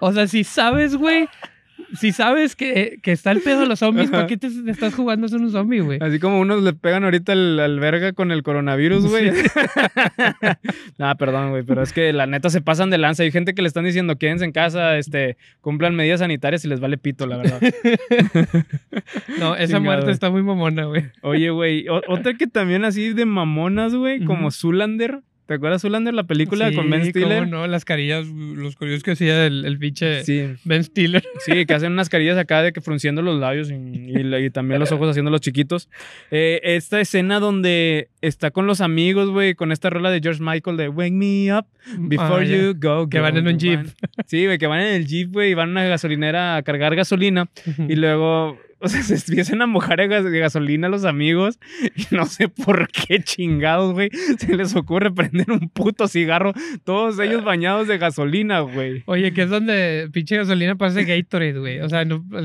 O 0.00 0.12
sea, 0.12 0.26
si 0.26 0.44
sabes, 0.44 0.94
güey, 0.96 1.28
si 1.94 2.12
sabes 2.12 2.56
que, 2.56 2.98
que 3.02 3.12
está 3.12 3.30
el 3.30 3.40
pedo 3.40 3.60
de 3.60 3.66
los 3.66 3.78
zombies, 3.78 4.10
¿para 4.10 4.26
qué 4.26 4.36
te, 4.36 4.48
te 4.50 4.70
estás 4.70 4.94
jugando 4.94 5.26
a 5.26 5.28
ser 5.28 5.40
un 5.40 5.50
zombie, 5.50 5.80
güey? 5.80 5.98
Así 6.00 6.18
como 6.18 6.40
unos 6.40 6.62
le 6.62 6.72
pegan 6.72 7.04
ahorita 7.04 7.32
al, 7.32 7.58
al 7.58 7.80
verga 7.80 8.12
con 8.12 8.30
el 8.32 8.42
coronavirus, 8.42 9.06
güey. 9.06 9.30
nah, 10.98 11.14
perdón, 11.14 11.50
güey, 11.50 11.62
pero 11.62 11.82
es 11.82 11.92
que 11.92 12.12
la 12.12 12.26
neta 12.26 12.50
se 12.50 12.60
pasan 12.60 12.90
de 12.90 12.98
lanza. 12.98 13.22
Hay 13.22 13.32
gente 13.32 13.54
que 13.54 13.62
le 13.62 13.68
están 13.68 13.84
diciendo, 13.84 14.16
quédense 14.16 14.44
en 14.44 14.52
casa, 14.52 14.96
este, 14.98 15.36
cumplan 15.60 15.94
medidas 15.94 16.20
sanitarias 16.20 16.64
y 16.64 16.68
les 16.68 16.80
vale 16.80 16.98
pito, 16.98 17.26
la 17.26 17.36
verdad. 17.38 17.60
No, 19.38 19.54
esa 19.54 19.66
Chingado. 19.78 19.82
muerte 19.84 20.10
está 20.10 20.30
muy 20.30 20.42
mamona, 20.42 20.84
güey. 20.84 21.04
Oye, 21.22 21.50
güey, 21.50 21.86
otra 21.88 22.34
que 22.34 22.46
también 22.46 22.84
así 22.84 23.12
de 23.12 23.24
mamonas, 23.24 23.94
güey, 23.94 24.24
como. 24.24 24.50
Zulander. 24.50 25.20
¿Te 25.50 25.54
acuerdas 25.54 25.82
Zulander, 25.82 26.14
la 26.14 26.22
película 26.22 26.68
Sí, 26.68 26.76
con 26.76 26.88
Ben 26.90 27.00
cómo 27.00 27.10
Stiller? 27.10 27.48
no, 27.48 27.66
las 27.66 27.84
carillas, 27.84 28.24
los 28.28 28.76
carillas 28.76 29.02
que 29.02 29.10
hacía 29.10 29.46
el, 29.46 29.64
el 29.64 29.80
pinche 29.80 30.22
Sí, 30.22 30.44
Ben 30.62 30.84
Stiller. 30.84 31.24
sí, 31.44 31.66
que 31.66 31.74
hacen 31.74 31.90
unas 31.90 32.08
carillas 32.08 32.38
acá 32.38 32.62
de 32.62 32.72
que 32.72 32.80
frunciendo 32.80 33.20
los 33.20 33.40
labios 33.40 33.68
y, 33.68 33.74
y- 33.74 34.36
y 34.44 34.50
también 34.50 34.78
los 34.78 34.92
ojos 34.92 35.10
haciendo 35.10 35.28
los 35.32 35.40
chiquitos. 35.40 35.88
Eh, 36.30 36.60
esta 36.62 37.00
escena 37.00 37.40
donde 37.40 38.10
está 38.20 38.52
con 38.52 38.68
los 38.68 38.80
amigos, 38.80 39.28
güey, 39.30 39.56
con 39.56 39.72
esta 39.72 39.90
rola 39.90 40.12
de 40.12 40.20
George 40.22 40.40
Michael 40.40 40.76
de 40.76 40.88
Wake 40.88 41.10
Me 41.14 41.52
Up 41.52 41.66
Before 41.98 42.44
Ah. 42.44 42.48
You 42.48 42.74
Go. 42.80 43.08
Que 43.08 43.18
go, 43.18 43.22
van 43.24 43.36
en 43.36 43.48
un 43.48 43.58
jeep. 43.58 43.80
Sí, 44.28 44.44
güey, 44.46 44.56
que 44.56 44.68
van 44.68 44.78
en 44.82 44.94
el 44.94 45.04
jeep, 45.08 45.32
güey, 45.32 45.50
y 45.50 45.54
van 45.54 45.70
a 45.70 45.72
una 45.72 45.84
gasolinera 45.86 46.58
a 46.58 46.62
cargar 46.62 46.94
gasolina. 46.94 47.50
Y 47.88 47.96
luego, 47.96 48.56
o 48.82 48.88
sea, 48.88 49.02
se 49.02 49.14
empiezan 49.14 49.62
a 49.62 49.66
mojar 49.66 49.98
de, 49.98 50.08
gas- 50.08 50.24
de 50.24 50.38
gasolina 50.38 50.88
los 50.88 51.04
amigos. 51.04 51.58
Y 51.94 52.14
no 52.14 52.26
sé 52.26 52.48
por 52.48 52.88
qué 52.88 53.22
chingados, 53.22 53.92
güey, 53.92 54.10
se 54.38 54.56
les 54.56 54.74
ocurre 54.74 55.12
prender 55.12 55.50
un 55.50 55.68
puto 55.68 56.08
cigarro. 56.08 56.52
Todos 56.84 57.18
ellos 57.18 57.44
bañados 57.44 57.88
de 57.88 57.98
gasolina, 57.98 58.60
güey. 58.60 59.02
Oye, 59.06 59.32
que 59.32 59.42
es 59.42 59.50
donde 59.50 60.08
pinche 60.12 60.36
gasolina 60.36 60.76
parece 60.76 61.04
Gatorade, 61.04 61.58
güey. 61.58 61.80
O 61.80 61.88
sea, 61.88 62.04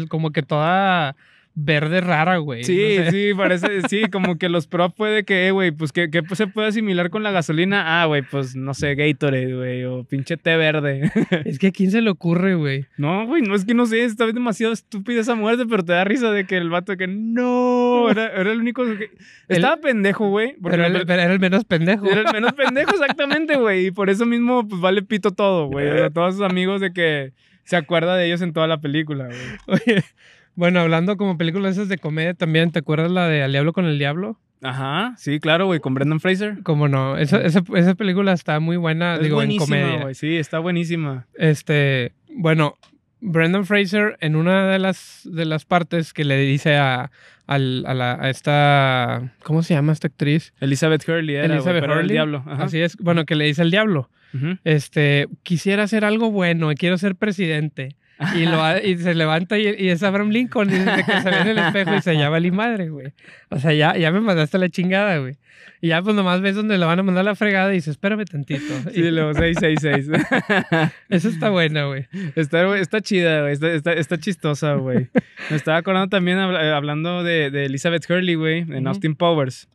como 0.10 0.32
que 0.32 0.44
toda 0.44 1.16
verde 1.58 2.02
rara, 2.02 2.38
güey. 2.38 2.64
Sí, 2.66 2.96
No 2.98 3.06
sé. 3.06 3.12
sí, 3.12 3.34
parece, 3.36 3.82
sí, 3.88 4.04
como 4.12 4.38
que 4.38 4.50
los 4.50 4.68
pro 4.68 4.90
puede 4.90 5.24
que, 5.24 5.48
eh, 5.48 5.52
güey, 5.52 5.72
pues 5.72 5.92
que, 5.94 6.10
que 6.12 6.22
se 6.36 6.48
puede 6.48 6.68
asimilar 6.68 7.10
con 7.10 7.24
la 7.24 7.32
gasolina. 7.32 8.02
Ah, 8.02 8.06
güey, 8.06 8.24
pues 8.24 8.56
no 8.56 8.74
sé, 8.74 8.96
Gatorade, 8.96 9.56
güey, 9.56 9.84
o 9.86 10.04
pinche 10.04 10.36
té 10.38 10.58
verde. 10.58 11.12
Es 11.46 11.58
que 11.58 11.68
a 11.68 11.72
quién 11.72 11.92
se 11.92 12.02
le 12.02 12.10
ocurre, 12.10 12.56
güey. 12.56 12.86
No, 12.98 13.26
güey, 13.26 13.42
no 13.42 13.56
es 13.56 13.64
que 13.66 13.74
no 13.74 13.86
sé, 13.86 14.04
está 14.04 14.28
demasiado 14.28 14.74
estúpida 14.74 15.22
esa 15.22 15.36
muerte, 15.36 15.66
pero 15.70 15.84
te 15.84 15.94
da 15.94 16.04
risa 16.04 16.32
de 16.32 16.46
que 16.46 16.58
el 16.58 16.70
vato 16.70 16.92
de 16.92 16.98
que 16.98 17.08
no, 17.08 18.10
era, 18.12 18.28
era 18.28 18.52
el 18.52 18.60
único 18.60 18.84
que... 18.86 19.12
Estaba 19.48 19.78
pendejo, 19.78 20.30
güey. 20.30 20.56
Pero, 20.62 20.86
el- 20.86 21.10
era 21.10 21.32
el 21.32 21.40
menos 21.40 21.64
pendejo. 21.66 22.06
Era 22.06 22.22
el 22.22 22.34
menos 22.34 22.54
pendejo, 22.54 22.92
exactamente, 22.92 23.56
güey. 23.58 23.88
Y 23.88 23.92
por 23.92 24.10
eso 24.10 24.26
mismo, 24.26 24.68
pues 24.68 24.82
vale 24.82 25.02
pito 25.04 25.32
todo, 25.32 25.68
güey. 25.68 25.90
Sea, 25.90 26.10
todos 26.10 26.36
sus 26.36 26.44
amigos 26.44 26.82
de 26.82 26.92
que 26.92 27.32
se 27.66 27.76
acuerda 27.76 28.16
de 28.16 28.26
ellos 28.28 28.42
en 28.42 28.54
toda 28.54 28.68
la 28.68 28.80
película, 28.80 29.26
güey. 29.26 29.40
Oye, 29.86 30.04
bueno, 30.56 30.80
hablando 30.80 31.18
como 31.18 31.38
películas 31.38 31.74
esas 31.74 31.90
de 31.90 31.98
comedia 31.98 32.34
también, 32.34 32.72
¿te 32.72 32.80
acuerdas 32.80 33.12
la 33.12 33.28
de 33.28 33.44
Al 33.44 33.52
Diablo 33.52 33.74
con 33.74 33.86
el 33.86 34.00
Diablo? 34.00 34.40
Ajá, 34.62 35.14
sí, 35.18 35.40
claro, 35.40 35.66
güey, 35.68 35.80
con 35.80 35.94
Brendan 35.94 36.20
Fraser. 36.20 36.64
Como 36.64 36.88
no, 36.88 37.18
esa, 37.18 37.42
esa, 37.42 37.62
esa 37.76 37.94
película 37.96 38.32
está 38.34 38.60
muy 38.60 38.78
buena, 38.78 39.16
Es 39.16 39.22
digo, 39.22 39.42
en 39.42 39.50
buenísima, 39.50 39.66
comedia. 39.82 40.02
güey. 40.04 40.16
Sí, 40.16 40.38
está 40.38 40.60
buenísima. 40.60 41.28
Este, 41.36 42.14
bueno, 42.30 42.78
Brendan 43.20 43.66
Fraser 43.66 44.18
en 44.22 44.36
una 44.36 44.68
de 44.68 44.80
las, 44.80 45.22
de 45.26 45.46
las 45.46 45.66
partes 45.66 46.14
que 46.14 46.24
le 46.24 46.38
dice 46.40 46.78
a, 46.78 47.12
a, 47.48 47.58
la, 47.60 48.14
a 48.20 48.30
esta, 48.30 49.34
¿cómo 49.44 49.62
se 49.62 49.74
llama 49.76 49.92
esta 49.94 50.08
actriz? 50.08 50.54
Elizabeth 50.62 51.08
Hurley 51.08 51.36
era, 51.36 51.54
Elizabeth 51.54 51.82
pero 51.82 51.94
era 51.94 52.02
el 52.02 52.06
Hurley. 52.06 52.14
diablo. 52.16 52.44
Ajá. 52.48 52.64
Así 52.64 52.82
es, 52.82 52.96
bueno, 52.98 53.26
que 53.26 53.36
le 53.36 53.46
dice 53.46 53.62
al 53.62 53.72
diablo, 53.72 54.10
Este, 54.64 55.28
quisiera 55.44 55.84
hacer 55.84 56.06
algo 56.06 56.32
bueno 56.32 56.72
y 56.72 56.76
quiero 56.76 56.98
ser 56.98 57.16
presidente. 57.16 57.96
Y, 58.34 58.46
lo, 58.46 58.62
y 58.82 58.98
se 58.98 59.14
levanta 59.14 59.58
y, 59.60 59.68
y 59.78 59.90
es 59.90 60.02
Abraham 60.02 60.30
Lincoln. 60.30 60.70
Y 60.70 60.78
desde 60.80 61.04
que 61.04 61.22
se 61.22 61.30
ve 61.30 61.38
en 61.42 61.48
el 61.50 61.58
espejo 61.60 61.96
y 61.96 62.02
se 62.02 62.14
llama 62.16 62.40
mi 62.40 62.50
madre, 62.52 62.88
güey. 62.90 63.12
O 63.50 63.60
sea, 63.60 63.74
ya, 63.74 63.98
ya 63.98 64.10
me 64.12 64.22
mandaste 64.22 64.58
la 64.58 64.70
chingada, 64.70 65.18
güey. 65.18 65.36
Y 65.82 65.90
ya 65.90 66.02
pues 66.02 66.16
nomás 66.16 66.40
ves 66.40 66.56
donde 66.56 66.78
le 66.78 66.86
van 66.86 66.98
a 66.98 67.04
mandar 67.04 67.26
la 67.26 67.36
fregada 67.36 67.72
y 67.72 67.76
dices, 67.76 67.92
espérame 67.92 68.24
tantito. 68.24 68.62
Sí, 68.94 69.02
Y 69.02 69.12
luego 69.12 69.34
666. 69.34 70.10
Eso 71.10 71.28
está 71.28 71.50
buena, 71.50 71.86
güey. 71.88 72.08
Está, 72.38 72.78
está 72.78 73.02
chida, 73.02 73.42
güey. 73.42 73.52
Está, 73.54 73.72
está, 73.74 73.92
está 73.94 74.18
chistosa, 74.18 74.76
güey. 74.76 75.10
Me 75.50 75.58
estaba 75.58 75.78
acordando 75.78 76.08
también 76.08 76.38
eh, 76.40 76.72
hablando 76.72 77.22
de, 77.24 77.52
de 77.52 77.66
Elizabeth 77.66 78.10
Hurley, 78.10 78.36
güey, 78.36 78.60
en. 78.60 78.88
Austin 78.88 79.16
Powers. 79.16 79.68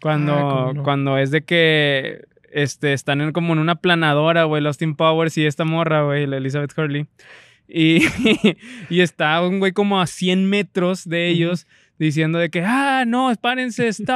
Cuando, 0.00 0.34
Ah, 0.34 0.72
no. 0.74 0.82
cuando 0.84 1.18
es 1.18 1.30
de 1.32 1.42
que 1.42 2.24
este, 2.50 2.92
están 2.92 3.20
en, 3.20 3.32
como 3.32 3.52
en 3.52 3.58
una 3.58 3.76
planadora, 3.76 4.44
güey, 4.44 4.64
Austin 4.64 4.94
Powers 4.94 5.36
y 5.38 5.46
esta 5.46 5.64
morra, 5.64 6.02
güey, 6.02 6.26
la 6.26 6.36
Elizabeth 6.36 6.76
Hurley. 6.76 7.06
Y, 7.68 8.02
y 8.90 9.00
está 9.00 9.40
un 9.46 9.58
güey 9.58 9.72
como 9.72 10.00
a 10.00 10.06
100 10.06 10.48
metros 10.48 11.08
de 11.08 11.28
ellos 11.28 11.66
diciendo 12.00 12.38
de 12.38 12.48
que, 12.48 12.62
ah, 12.64 13.04
no, 13.06 13.30
espárense, 13.30 13.86
stop. 13.88 14.08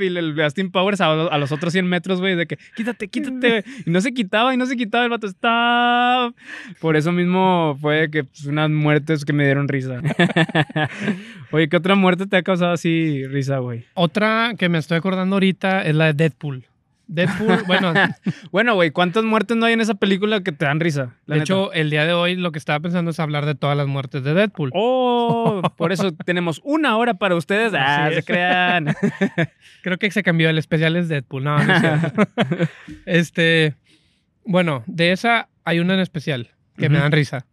Y 0.00 0.06
el 0.06 0.40
Austin 0.40 0.70
Powers 0.72 1.00
a, 1.00 1.12
a 1.12 1.38
los 1.38 1.52
otros 1.52 1.72
100 1.72 1.86
metros, 1.86 2.20
güey, 2.20 2.34
de 2.34 2.46
que, 2.46 2.58
quítate, 2.74 3.08
quítate. 3.08 3.64
Y 3.86 3.90
no 3.90 4.00
se 4.00 4.12
quitaba 4.12 4.52
y 4.52 4.56
no 4.56 4.66
se 4.66 4.76
quitaba 4.76 5.04
el 5.04 5.10
vato, 5.10 5.28
stop. 5.28 6.34
Por 6.80 6.96
eso 6.96 7.12
mismo 7.12 7.78
fue 7.80 8.10
que 8.10 8.24
pues, 8.24 8.44
unas 8.46 8.70
muertes 8.70 9.24
que 9.24 9.32
me 9.32 9.44
dieron 9.44 9.68
risa. 9.68 10.02
Oye, 11.52 11.68
¿qué 11.68 11.76
otra 11.76 11.94
muerte 11.94 12.26
te 12.26 12.36
ha 12.36 12.42
causado 12.42 12.72
así 12.72 13.24
risa, 13.28 13.58
güey? 13.58 13.84
Otra 13.94 14.54
que 14.58 14.68
me 14.68 14.78
estoy 14.78 14.98
acordando 14.98 15.36
ahorita 15.36 15.82
es 15.82 15.94
la 15.94 16.06
de 16.06 16.14
Deadpool. 16.14 16.64
Deadpool, 17.12 17.62
bueno, 17.66 17.92
Bueno, 18.50 18.74
güey, 18.74 18.90
¿cuántas 18.90 19.22
muertes 19.24 19.56
no 19.56 19.66
hay 19.66 19.74
en 19.74 19.80
esa 19.80 19.94
película 19.94 20.42
que 20.42 20.50
te 20.50 20.64
dan 20.64 20.80
risa? 20.80 21.14
La 21.26 21.34
de 21.34 21.40
neta? 21.40 21.42
hecho, 21.42 21.72
el 21.72 21.90
día 21.90 22.06
de 22.06 22.14
hoy 22.14 22.36
lo 22.36 22.52
que 22.52 22.58
estaba 22.58 22.80
pensando 22.80 23.10
es 23.10 23.20
hablar 23.20 23.44
de 23.44 23.54
todas 23.54 23.76
las 23.76 23.86
muertes 23.86 24.24
de 24.24 24.32
Deadpool. 24.32 24.70
Oh, 24.74 25.62
por 25.76 25.92
eso 25.92 26.12
tenemos 26.12 26.60
una 26.64 26.96
hora 26.96 27.14
para 27.14 27.36
ustedes. 27.36 27.74
Ah, 27.76 28.10
se 28.12 28.22
crean. 28.22 28.94
Creo 29.82 29.98
que 29.98 30.10
se 30.10 30.22
cambió, 30.22 30.48
el 30.48 30.58
especial 30.58 30.96
es 30.96 31.08
Deadpool. 31.08 31.44
No, 31.44 31.62
no 31.62 31.74
es 31.74 31.82
este, 33.04 33.74
bueno, 34.44 34.82
de 34.86 35.12
esa 35.12 35.48
hay 35.64 35.80
una 35.80 35.94
en 35.94 36.00
especial 36.00 36.50
que 36.78 36.88
me 36.88 36.98
dan 36.98 37.12
risa. 37.12 37.46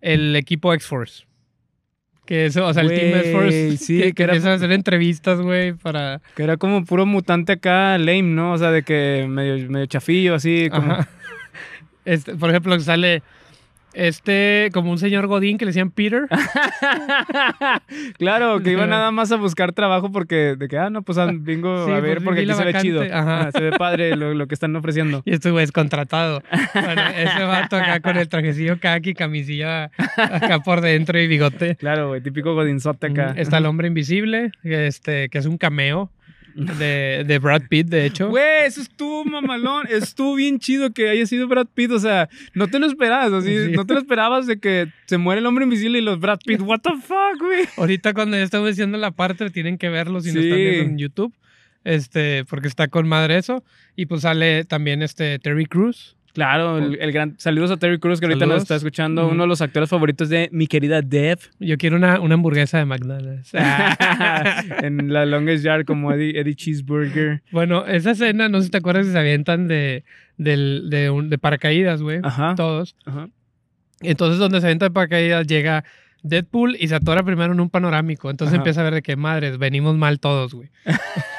El 0.00 0.34
equipo 0.36 0.72
X-Force. 0.72 1.26
Que 2.26 2.46
eso, 2.46 2.66
o 2.66 2.72
sea, 2.72 2.82
el 2.82 2.88
Team 2.88 3.10
Güey, 3.10 3.20
X-Force. 3.20 3.76
sí, 3.76 3.98
que, 4.00 4.12
que 4.14 4.22
era- 4.22 4.32
empiezan 4.32 4.52
a 4.52 4.54
hacer 4.54 4.72
entrevistas, 4.72 5.40
güey, 5.40 5.74
para... 5.74 6.22
Que 6.34 6.42
era 6.42 6.56
como 6.56 6.84
puro 6.86 7.04
mutante 7.04 7.52
acá, 7.52 7.98
lame, 7.98 8.22
¿no? 8.22 8.52
O 8.52 8.58
sea, 8.58 8.70
de 8.70 8.82
que 8.82 9.26
medio, 9.28 9.68
medio 9.70 9.86
chafillo, 9.86 10.34
así 10.34 10.68
como. 10.70 10.96
Este, 12.06 12.34
por 12.34 12.50
ejemplo, 12.50 12.78
sale 12.80 13.22
este, 13.94 14.70
como 14.72 14.90
un 14.90 14.98
señor 14.98 15.26
Godín 15.26 15.58
que 15.58 15.64
le 15.64 15.70
decían 15.70 15.90
Peter. 15.90 16.28
claro, 18.18 18.60
que 18.60 18.72
iba 18.72 18.86
nada 18.86 19.10
más 19.10 19.32
a 19.32 19.36
buscar 19.36 19.72
trabajo 19.72 20.12
porque, 20.12 20.56
de 20.56 20.68
que, 20.68 20.78
ah, 20.78 20.90
no, 20.90 21.02
pues 21.02 21.18
ah, 21.18 21.30
vengo 21.32 21.86
Sí, 21.86 21.92
a 21.92 22.00
ver 22.00 22.18
pues, 22.18 22.24
porque 22.24 22.40
vi 22.42 22.50
aquí 22.50 22.58
se 22.58 22.64
ve 22.64 22.74
chido. 22.80 23.02
ajá. 23.02 23.50
Se 23.54 23.60
ve 23.60 23.72
padre 23.72 24.16
lo, 24.16 24.34
lo 24.34 24.46
que 24.46 24.54
están 24.54 24.74
ofreciendo. 24.76 25.22
Y 25.24 25.32
este 25.32 25.50
güey 25.50 25.64
es 25.64 25.72
contratado. 25.72 26.42
Bueno, 26.74 27.02
ese 27.16 27.44
vato 27.44 27.76
acá 27.76 28.00
con 28.00 28.16
el 28.16 28.28
trajecillo 28.28 28.78
kaki, 28.80 29.14
camisilla 29.14 29.90
acá 30.16 30.60
por 30.60 30.80
dentro 30.80 31.20
y 31.20 31.26
bigote. 31.26 31.76
Claro, 31.76 32.08
güey, 32.08 32.20
típico 32.20 32.54
godinzote 32.54 33.08
acá. 33.08 33.34
Está 33.36 33.58
el 33.58 33.66
hombre 33.66 33.88
invisible, 33.88 34.52
este, 34.62 35.28
que 35.28 35.38
es 35.38 35.46
un 35.46 35.58
cameo 35.58 36.10
de, 36.54 37.24
de 37.26 37.38
Brad 37.38 37.62
Pitt, 37.68 37.88
de 37.88 38.06
hecho. 38.06 38.28
Güey, 38.30 38.66
eso 38.66 38.80
estuvo 38.80 39.24
mamalón. 39.24 39.86
estuvo 39.90 40.34
bien 40.34 40.58
chido 40.58 40.92
que 40.92 41.08
haya 41.08 41.26
sido 41.26 41.48
Brad 41.48 41.66
Pitt. 41.74 41.90
O 41.90 41.98
sea, 41.98 42.28
no 42.54 42.68
te 42.68 42.78
lo 42.78 42.86
esperabas. 42.86 43.32
Así, 43.32 43.66
Sí. 43.66 43.72
No 43.72 43.84
te 43.86 43.94
lo 43.94 44.00
esperabas 44.00 44.46
de 44.46 44.58
que 44.58 44.86
se 45.06 45.18
muere 45.18 45.40
el 45.40 45.46
hombre 45.46 45.64
invisible 45.64 45.98
y 45.98 46.02
los 46.02 46.20
Brad 46.20 46.38
Pitt. 46.44 46.60
What 46.62 46.80
the 46.80 46.90
fuck, 47.00 47.40
güey. 47.40 47.64
Ahorita 47.76 48.14
cuando 48.14 48.36
ya 48.36 48.42
estamos 48.42 48.68
diciendo 48.68 48.96
la 48.98 49.10
parte, 49.10 49.50
tienen 49.50 49.78
que 49.78 49.88
verlo 49.88 50.20
si 50.20 50.28
no 50.32 50.40
Sí. 50.40 50.46
están 50.46 50.58
viendo 50.58 50.82
en 50.92 50.98
YouTube. 50.98 51.34
Este, 51.84 52.44
porque 52.46 52.68
está 52.68 52.88
con 52.88 53.06
madre 53.08 53.36
eso. 53.36 53.62
Y 53.96 54.06
pues 54.06 54.22
sale 54.22 54.64
también 54.64 55.02
este 55.02 55.38
Terry 55.38 55.66
Crews. 55.66 56.16
Claro, 56.34 56.78
el, 56.78 56.98
el 57.00 57.12
gran. 57.12 57.34
Saludos 57.38 57.70
a 57.70 57.76
Terry 57.76 57.98
Cruz 58.00 58.18
que 58.20 58.26
ahorita 58.26 58.44
nos 58.44 58.62
está 58.62 58.74
escuchando. 58.74 59.28
Uno 59.28 59.44
de 59.44 59.48
los 59.48 59.62
actores 59.62 59.88
favoritos 59.88 60.28
de 60.28 60.48
mi 60.52 60.66
querida 60.66 61.00
Dev. 61.00 61.38
Yo 61.60 61.78
quiero 61.78 61.96
una, 61.96 62.18
una 62.20 62.34
hamburguesa 62.34 62.76
de 62.78 62.84
McDonald's. 62.84 63.52
en 64.82 65.12
la 65.12 65.24
Longest 65.26 65.64
Yard 65.64 65.84
como 65.84 66.12
Eddie, 66.12 66.38
Eddie 66.40 66.54
Cheeseburger. 66.56 67.42
bueno, 67.52 67.86
esa 67.86 68.10
escena, 68.10 68.48
no 68.48 68.58
sé 68.58 68.64
si 68.64 68.70
te 68.72 68.78
acuerdas 68.78 69.06
que 69.06 69.12
se 69.12 69.18
avientan 69.18 69.68
de, 69.68 70.04
del- 70.36 70.90
de, 70.90 71.08
un- 71.10 71.30
de 71.30 71.38
paracaídas, 71.38 72.02
güey. 72.02 72.18
Ajá. 72.22 72.54
Todos. 72.56 72.96
Ajá. 73.06 73.28
Entonces, 74.00 74.38
donde 74.38 74.60
se 74.60 74.66
avienta 74.66 74.86
de 74.86 74.90
paracaídas, 74.90 75.46
llega 75.46 75.84
Deadpool 76.24 76.76
y 76.80 76.88
se 76.88 76.96
atora 76.96 77.22
primero 77.22 77.52
en 77.52 77.60
un 77.60 77.70
panorámico. 77.70 78.28
Entonces 78.28 78.54
Ajá. 78.54 78.60
empieza 78.60 78.80
a 78.80 78.84
ver 78.84 78.94
de 78.94 79.02
qué 79.02 79.14
madres, 79.14 79.56
venimos 79.58 79.96
mal 79.96 80.18
todos, 80.18 80.52
güey. 80.52 80.68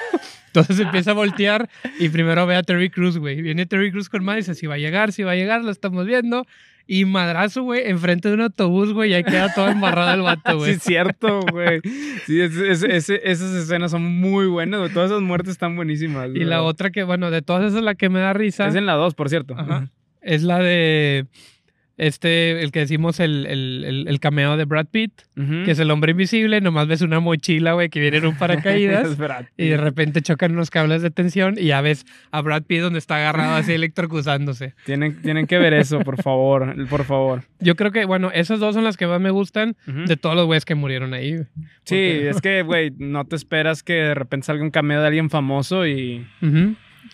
Entonces 0.55 0.79
empieza 0.85 1.11
a 1.11 1.13
voltear 1.13 1.69
y 1.99 2.09
primero 2.09 2.45
ve 2.45 2.55
a 2.55 2.63
Terry 2.63 2.89
Crews, 2.89 3.17
güey. 3.17 3.41
Viene 3.41 3.65
Terry 3.65 3.91
Crews 3.91 4.09
con 4.09 4.23
madre 4.23 4.39
y 4.39 4.41
dice, 4.43 4.55
si 4.55 4.67
va 4.67 4.75
a 4.75 4.77
llegar, 4.77 5.11
si 5.11 5.23
va 5.23 5.31
a 5.31 5.35
llegar, 5.35 5.63
lo 5.63 5.71
estamos 5.71 6.05
viendo. 6.05 6.45
Y 6.87 7.05
madrazo, 7.05 7.63
güey, 7.63 7.81
enfrente 7.89 8.27
de 8.27 8.35
un 8.35 8.41
autobús, 8.41 8.93
güey, 8.93 9.09
y 9.09 9.13
ahí 9.15 9.23
queda 9.23 9.51
todo 9.55 9.69
embarrado 9.69 10.13
el 10.13 10.21
vato, 10.21 10.51
Sí, 10.51 10.57
güey. 10.57 10.71
es 10.73 10.83
cierto, 10.83 11.39
güey. 11.51 11.81
Sí, 12.27 12.39
es- 12.39 12.55
es- 12.55 12.83
ese- 12.83 13.21
esas 13.23 13.51
escenas 13.55 13.89
son 13.89 14.03
muy 14.03 14.45
buenas. 14.45 14.79
güey. 14.81 14.93
Todas 14.93 15.09
esas 15.09 15.21
muertes 15.23 15.51
están 15.53 15.75
buenísimas. 15.75 16.29
y 16.35 16.43
la 16.43 16.59
güey. 16.59 16.69
otra 16.69 16.91
que, 16.91 17.03
bueno, 17.03 17.31
de 17.31 17.41
todas 17.41 17.71
esas 17.71 17.83
la 17.83 17.95
que 17.95 18.09
me 18.09 18.19
da 18.19 18.33
risa 18.33 18.67
Es 18.67 18.75
en 18.75 18.85
la 18.85 18.93
2, 18.93 19.15
por 19.15 19.29
cierto. 19.29 19.55
Ajá. 19.57 19.89
es 20.21 20.43
la 20.43 20.59
de 20.59 21.25
este, 21.97 22.61
el 22.61 22.71
que 22.71 22.79
decimos 22.79 23.19
el, 23.19 23.45
el, 23.47 23.83
el- 23.85 24.07
el 24.07 24.19
cameo 24.19 24.57
de 24.57 24.65
Brad 24.65 24.87
Pitt, 24.87 25.13
que 25.65 25.71
es 25.71 25.79
el 25.79 25.89
hombre 25.91 26.11
invisible, 26.11 26.59
nomás 26.61 26.87
ves 26.87 27.01
una 27.01 27.19
mochila, 27.19 27.73
güey, 27.73 27.89
que 27.89 27.99
viene 27.99 28.17
en 28.17 28.25
un 28.25 28.37
paracaídas. 28.37 29.07
Y 29.57 29.67
de 29.69 29.77
repente 29.77 30.21
chocan 30.21 30.51
unos 30.51 30.69
cables 30.69 31.01
de 31.01 31.11
tensión 31.11 31.55
y 31.57 31.65
ya 31.67 31.81
ves 31.81 32.05
a 32.31 32.41
Brad 32.41 32.63
Pitt 32.63 32.81
donde 32.81 32.99
está 32.99 33.15
agarrado 33.17 33.55
así 33.55 33.71
electrocutándose. 33.73 34.73
Tienen, 34.85 35.21
tienen 35.21 35.47
que 35.47 35.57
ver 35.57 35.73
eso, 35.73 35.99
por 36.01 36.21
favor. 36.21 36.75
Por 36.87 37.05
favor. 37.05 37.43
Yo 37.59 37.75
creo 37.75 37.91
que, 37.91 38.05
bueno, 38.05 38.29
esas 38.33 38.59
dos 38.59 38.75
son 38.75 38.83
las 38.83 38.97
que 38.97 39.07
más 39.07 39.21
me 39.21 39.29
gustan 39.31 39.75
de 39.85 40.17
todos 40.17 40.35
los 40.35 40.45
güeyes 40.45 40.65
que 40.65 40.75
murieron 40.75 41.13
ahí. 41.13 41.37
Sí, 41.85 41.95
es 42.29 42.41
que, 42.41 42.61
güey, 42.63 42.91
no 42.97 43.25
te 43.25 43.35
esperas 43.35 43.83
que 43.83 43.93
de 43.93 44.15
repente 44.15 44.45
salga 44.47 44.63
un 44.63 44.71
cameo 44.71 44.99
de 45.01 45.07
alguien 45.07 45.29
famoso 45.29 45.87
y, 45.87 46.25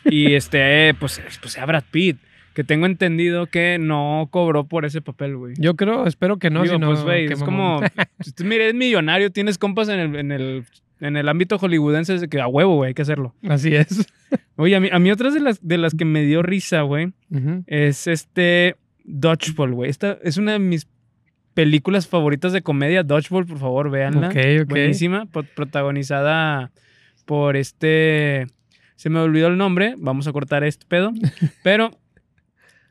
y 0.06 0.34
este, 0.34 0.94
pues, 0.96 1.22
pues 1.42 1.54
sea 1.54 1.66
Brad 1.66 1.84
Pitt. 1.92 2.18
Que 2.54 2.64
tengo 2.66 2.86
entendido 2.86 3.48
que 3.48 3.78
no 3.80 4.28
cobró 4.30 4.66
por 4.66 4.84
ese 4.86 5.02
papel, 5.02 5.38
güey. 5.38 5.54
Yo 5.58 5.76
creo, 5.76 6.06
espero 6.06 6.38
que 6.38 6.50
no, 6.50 6.64
Digo, 6.64 6.76
si 6.76 6.80
no, 6.82 6.88
pues, 6.88 7.04
güey, 7.04 7.26
es 7.26 7.42
como, 7.44 7.80
tú, 8.36 8.44
mire, 8.44 8.68
es 8.70 8.74
millonario, 8.76 9.32
tienes 9.32 9.58
compas 9.58 9.88
en 9.88 10.00
el, 10.00 10.16
en 10.18 10.32
el, 10.34 10.66
en 11.00 11.16
el 11.16 11.30
ámbito 11.30 11.58
hollywoodense 11.58 12.20
de 12.20 12.28
que 12.28 12.42
a 12.42 12.48
huevo, 12.48 12.76
güey, 12.76 12.90
hay 12.90 12.94
que 12.94 13.04
hacerlo. 13.04 13.34
Así 13.48 13.74
es. 13.74 14.06
Oye, 14.58 14.76
a 14.76 14.80
mí, 14.82 14.90
a 14.92 15.00
mí 15.00 15.12
otras 15.12 15.34
de 15.34 15.40
las, 15.40 15.66
de 15.66 15.78
las 15.78 15.94
que 15.96 16.04
me 16.06 16.24
dio 16.24 16.42
risa, 16.44 16.82
güey, 16.82 17.14
es 17.68 18.08
este 18.08 18.76
Dodgeball, 19.06 19.74
güey. 19.74 19.90
Esta 19.90 20.18
es 20.22 20.36
una 20.38 20.52
de 20.52 20.60
mis 20.60 20.88
películas 21.54 22.08
favoritas 22.08 22.52
de 22.54 22.62
comedia. 22.62 23.04
Dodgeball, 23.04 23.46
por 23.46 23.60
favor, 23.60 23.90
véanla. 23.90 24.28
Ok, 24.28 24.36
ok. 24.64 24.70
Buenísima, 24.70 25.26
pro- 25.26 25.44
protagonizada 25.56 26.72
por 27.26 27.56
este... 27.56 28.48
Se 28.96 29.10
me 29.10 29.20
olvidó 29.20 29.48
el 29.48 29.58
nombre, 29.58 29.96
vamos 29.98 30.28
a 30.28 30.32
cortar 30.34 30.64
este 30.64 30.86
pedo. 30.86 31.12
Pero 31.64 31.92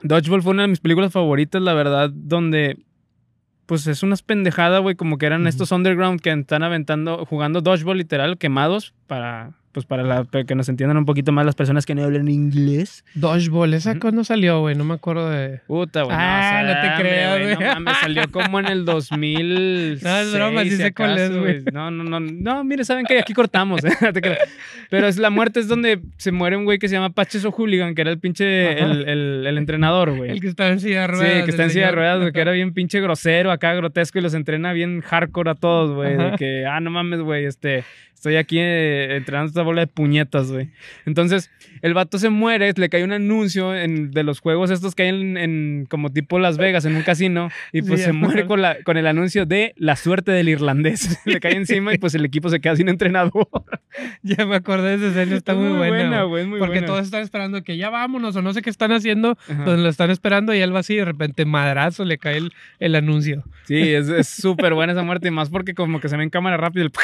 Dodgeball 0.02 0.42
fue 0.42 0.52
una 0.52 0.62
de 0.62 0.68
mis 0.68 0.80
películas 0.80 1.12
favoritas, 1.12 1.60
la 1.62 1.74
verdad, 1.74 2.10
donde... 2.12 2.78
Pues 3.66 3.86
es 3.86 4.02
unas 4.02 4.22
pendejadas, 4.22 4.82
güey, 4.82 4.96
como 4.96 5.16
que 5.16 5.26
eran 5.26 5.46
estos 5.46 5.70
underground 5.70 6.20
que 6.20 6.32
están 6.32 6.64
aventando, 6.64 7.24
jugando 7.24 7.60
dodgeball 7.60 7.98
literal, 7.98 8.36
quemados, 8.36 8.94
para, 9.10 9.50
pues 9.72 9.86
para, 9.86 10.04
la- 10.04 10.22
para 10.22 10.44
que 10.44 10.54
nos 10.54 10.68
entiendan 10.68 10.96
un 10.96 11.04
poquito 11.04 11.32
más 11.32 11.44
las 11.44 11.56
personas 11.56 11.84
que 11.84 11.96
no 11.96 12.04
hablan 12.04 12.28
inglés. 12.28 13.04
Dodgeball, 13.14 13.74
¿esa 13.74 13.90
Ujú. 13.90 14.00
cuándo 14.00 14.22
salió, 14.22 14.60
güey? 14.60 14.76
No 14.76 14.84
me 14.84 14.94
acuerdo 14.94 15.28
de... 15.30 15.60
Puta, 15.66 16.02
güey. 16.04 16.16
Ah, 16.18 16.62
no 16.64 16.80
te 16.80 17.02
creo, 17.02 17.30
güey. 17.38 17.54
No 17.54 17.80
mames, 17.80 17.96
salió 18.00 18.22
como 18.30 18.60
en 18.60 18.66
el 18.66 18.84
2000. 18.84 19.98
No, 20.02 20.16
es 20.18 20.32
broma, 20.32 20.62
sí 20.62 20.70
sé 20.76 20.94
cuál 20.94 21.18
es, 21.18 21.36
güey. 21.36 21.62
No, 21.72 21.90
no, 21.90 22.04
no. 22.04 22.20
No, 22.20 22.62
mire, 22.64 22.84
saben 22.84 23.04
que 23.04 23.18
aquí 23.18 23.32
cortamos. 23.34 23.84
¿eh? 23.84 23.90
Pero 24.90 25.06
es 25.08 25.18
la 25.18 25.30
muerte 25.30 25.58
es 25.60 25.66
donde 25.68 26.00
se 26.16 26.30
muere 26.32 26.56
un 26.56 26.64
güey 26.64 26.78
que 26.78 26.88
se 26.88 26.94
llama 26.94 27.10
Paches 27.10 27.44
O'Hooligan, 27.44 27.94
que 27.96 28.02
era 28.02 28.10
el 28.10 28.18
pinche, 28.20 28.78
el, 28.80 29.08
el, 29.08 29.44
el 29.46 29.58
entrenador, 29.58 30.16
güey. 30.16 30.30
El 30.30 30.40
que 30.40 30.46
estaba 30.48 30.70
en 30.70 30.78
silla 30.80 31.02
de 31.08 31.14
Sí, 31.14 31.20
ruedas. 31.20 31.44
que 31.44 31.50
está 31.50 31.64
en 31.64 31.70
silla 31.70 31.86
de 31.86 31.92
ruedas, 31.92 32.20
güey, 32.20 32.32
que 32.32 32.40
era 32.40 32.52
bien 32.52 32.72
pinche 32.72 33.00
grosero 33.00 33.50
acá, 33.50 33.74
grotesco, 33.74 34.18
y 34.18 34.22
los 34.22 34.34
entrena 34.34 34.72
bien 34.72 35.00
hardcore 35.00 35.50
a 35.50 35.54
todos, 35.54 35.94
güey. 35.94 36.16
De 36.16 36.32
que, 36.38 36.66
ah, 36.66 36.80
no 36.80 36.90
mames, 36.90 37.20
güey, 37.20 37.44
este, 37.46 37.84
Estoy 38.20 38.36
aquí 38.36 38.58
eh, 38.60 39.16
entrenando 39.16 39.48
esta 39.48 39.62
bola 39.62 39.80
de 39.80 39.86
puñetas, 39.86 40.52
güey. 40.52 40.68
Entonces, 41.06 41.50
el 41.80 41.94
vato 41.94 42.18
se 42.18 42.28
muere, 42.28 42.70
le 42.76 42.90
cae 42.90 43.02
un 43.02 43.12
anuncio 43.12 43.74
en- 43.74 44.10
de 44.10 44.22
los 44.24 44.40
juegos 44.40 44.70
estos 44.70 44.94
que 44.94 45.04
hay 45.04 45.08
en, 45.08 45.38
en 45.38 45.86
como 45.88 46.10
tipo 46.12 46.38
Las 46.38 46.58
Vegas, 46.58 46.84
en 46.84 46.96
un 46.96 47.02
casino, 47.02 47.48
y 47.72 47.80
pues 47.80 48.00
Sí, 48.00 48.04
se 48.06 48.12
muere 48.12 48.44
con, 48.44 48.60
la, 48.60 48.76
con 48.84 48.98
el 48.98 49.06
anuncio 49.06 49.46
de 49.46 49.72
la 49.78 49.96
suerte 49.96 50.32
del 50.32 50.50
irlandés. 50.50 51.18
le 51.24 51.40
cae 51.40 51.54
encima 51.56 51.94
y 51.94 51.98
pues 51.98 52.14
el 52.14 52.22
equipo 52.26 52.50
se 52.50 52.60
queda 52.60 52.76
sin 52.76 52.90
entrenador. 52.90 53.48
Ya 54.22 54.44
me 54.44 54.56
acordé 54.56 54.98
de 54.98 55.08
esa 55.08 55.18
escena, 55.22 55.36
está 55.38 55.52
Es 55.52 55.58
muy, 55.58 55.78
buena. 55.78 56.22
güey. 56.24 56.44
muy 56.44 56.58
Porque 56.58 56.74
buena. 56.80 56.86
todos 56.88 57.04
están 57.06 57.22
esperando 57.22 57.62
que 57.64 57.78
ya 57.78 57.88
vámonos 57.88 58.36
o 58.36 58.42
no 58.42 58.52
sé 58.52 58.60
qué 58.60 58.68
están 58.68 58.92
haciendo, 58.92 59.38
Ajá. 59.48 59.64
donde 59.64 59.82
lo 59.82 59.88
están 59.88 60.10
esperando 60.10 60.54
y 60.54 60.58
él 60.60 60.74
va 60.74 60.80
así 60.80 60.92
y 60.92 60.96
de 60.98 61.06
repente 61.06 61.46
madrazo 61.46 62.04
le 62.04 62.18
cae 62.18 62.36
el, 62.36 62.52
el 62.80 62.94
anuncio. 62.96 63.44
Sí, 63.64 63.80
es 63.80 64.10
es 64.10 64.28
súper 64.28 64.74
buena 64.74 64.92
esa 64.92 65.04
muerte, 65.04 65.28
y 65.28 65.30
más 65.30 65.48
porque 65.48 65.72
como 65.72 66.00
que 66.00 66.10
se 66.10 66.18
ve 66.18 66.22
en 66.24 66.28
cámara 66.30 66.58
rápido 66.58 66.84
el... 66.84 66.92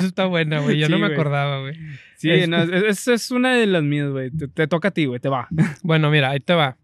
Eso 0.00 0.08
está 0.08 0.26
buena, 0.26 0.60
güey. 0.60 0.78
Yo 0.78 0.86
Sí, 0.86 0.92
no 0.92 0.98
me 0.98 1.06
güey. 1.06 1.14
acordaba, 1.18 1.60
güey. 1.60 1.74
Sí, 2.16 2.30
Es- 2.30 2.48
no, 2.48 2.62
es- 2.62 3.08
es 3.08 3.30
una 3.30 3.54
de 3.54 3.66
las 3.66 3.82
mías, 3.82 4.10
güey. 4.10 4.30
Te, 4.30 4.48
te 4.48 4.66
toca 4.66 4.88
a 4.88 4.90
ti, 4.90 5.06
güey, 5.06 5.20
te 5.20 5.28
va. 5.28 5.48
Bueno, 5.82 6.10
mira, 6.10 6.30
ahí 6.30 6.40
te 6.40 6.54
va. 6.54 6.76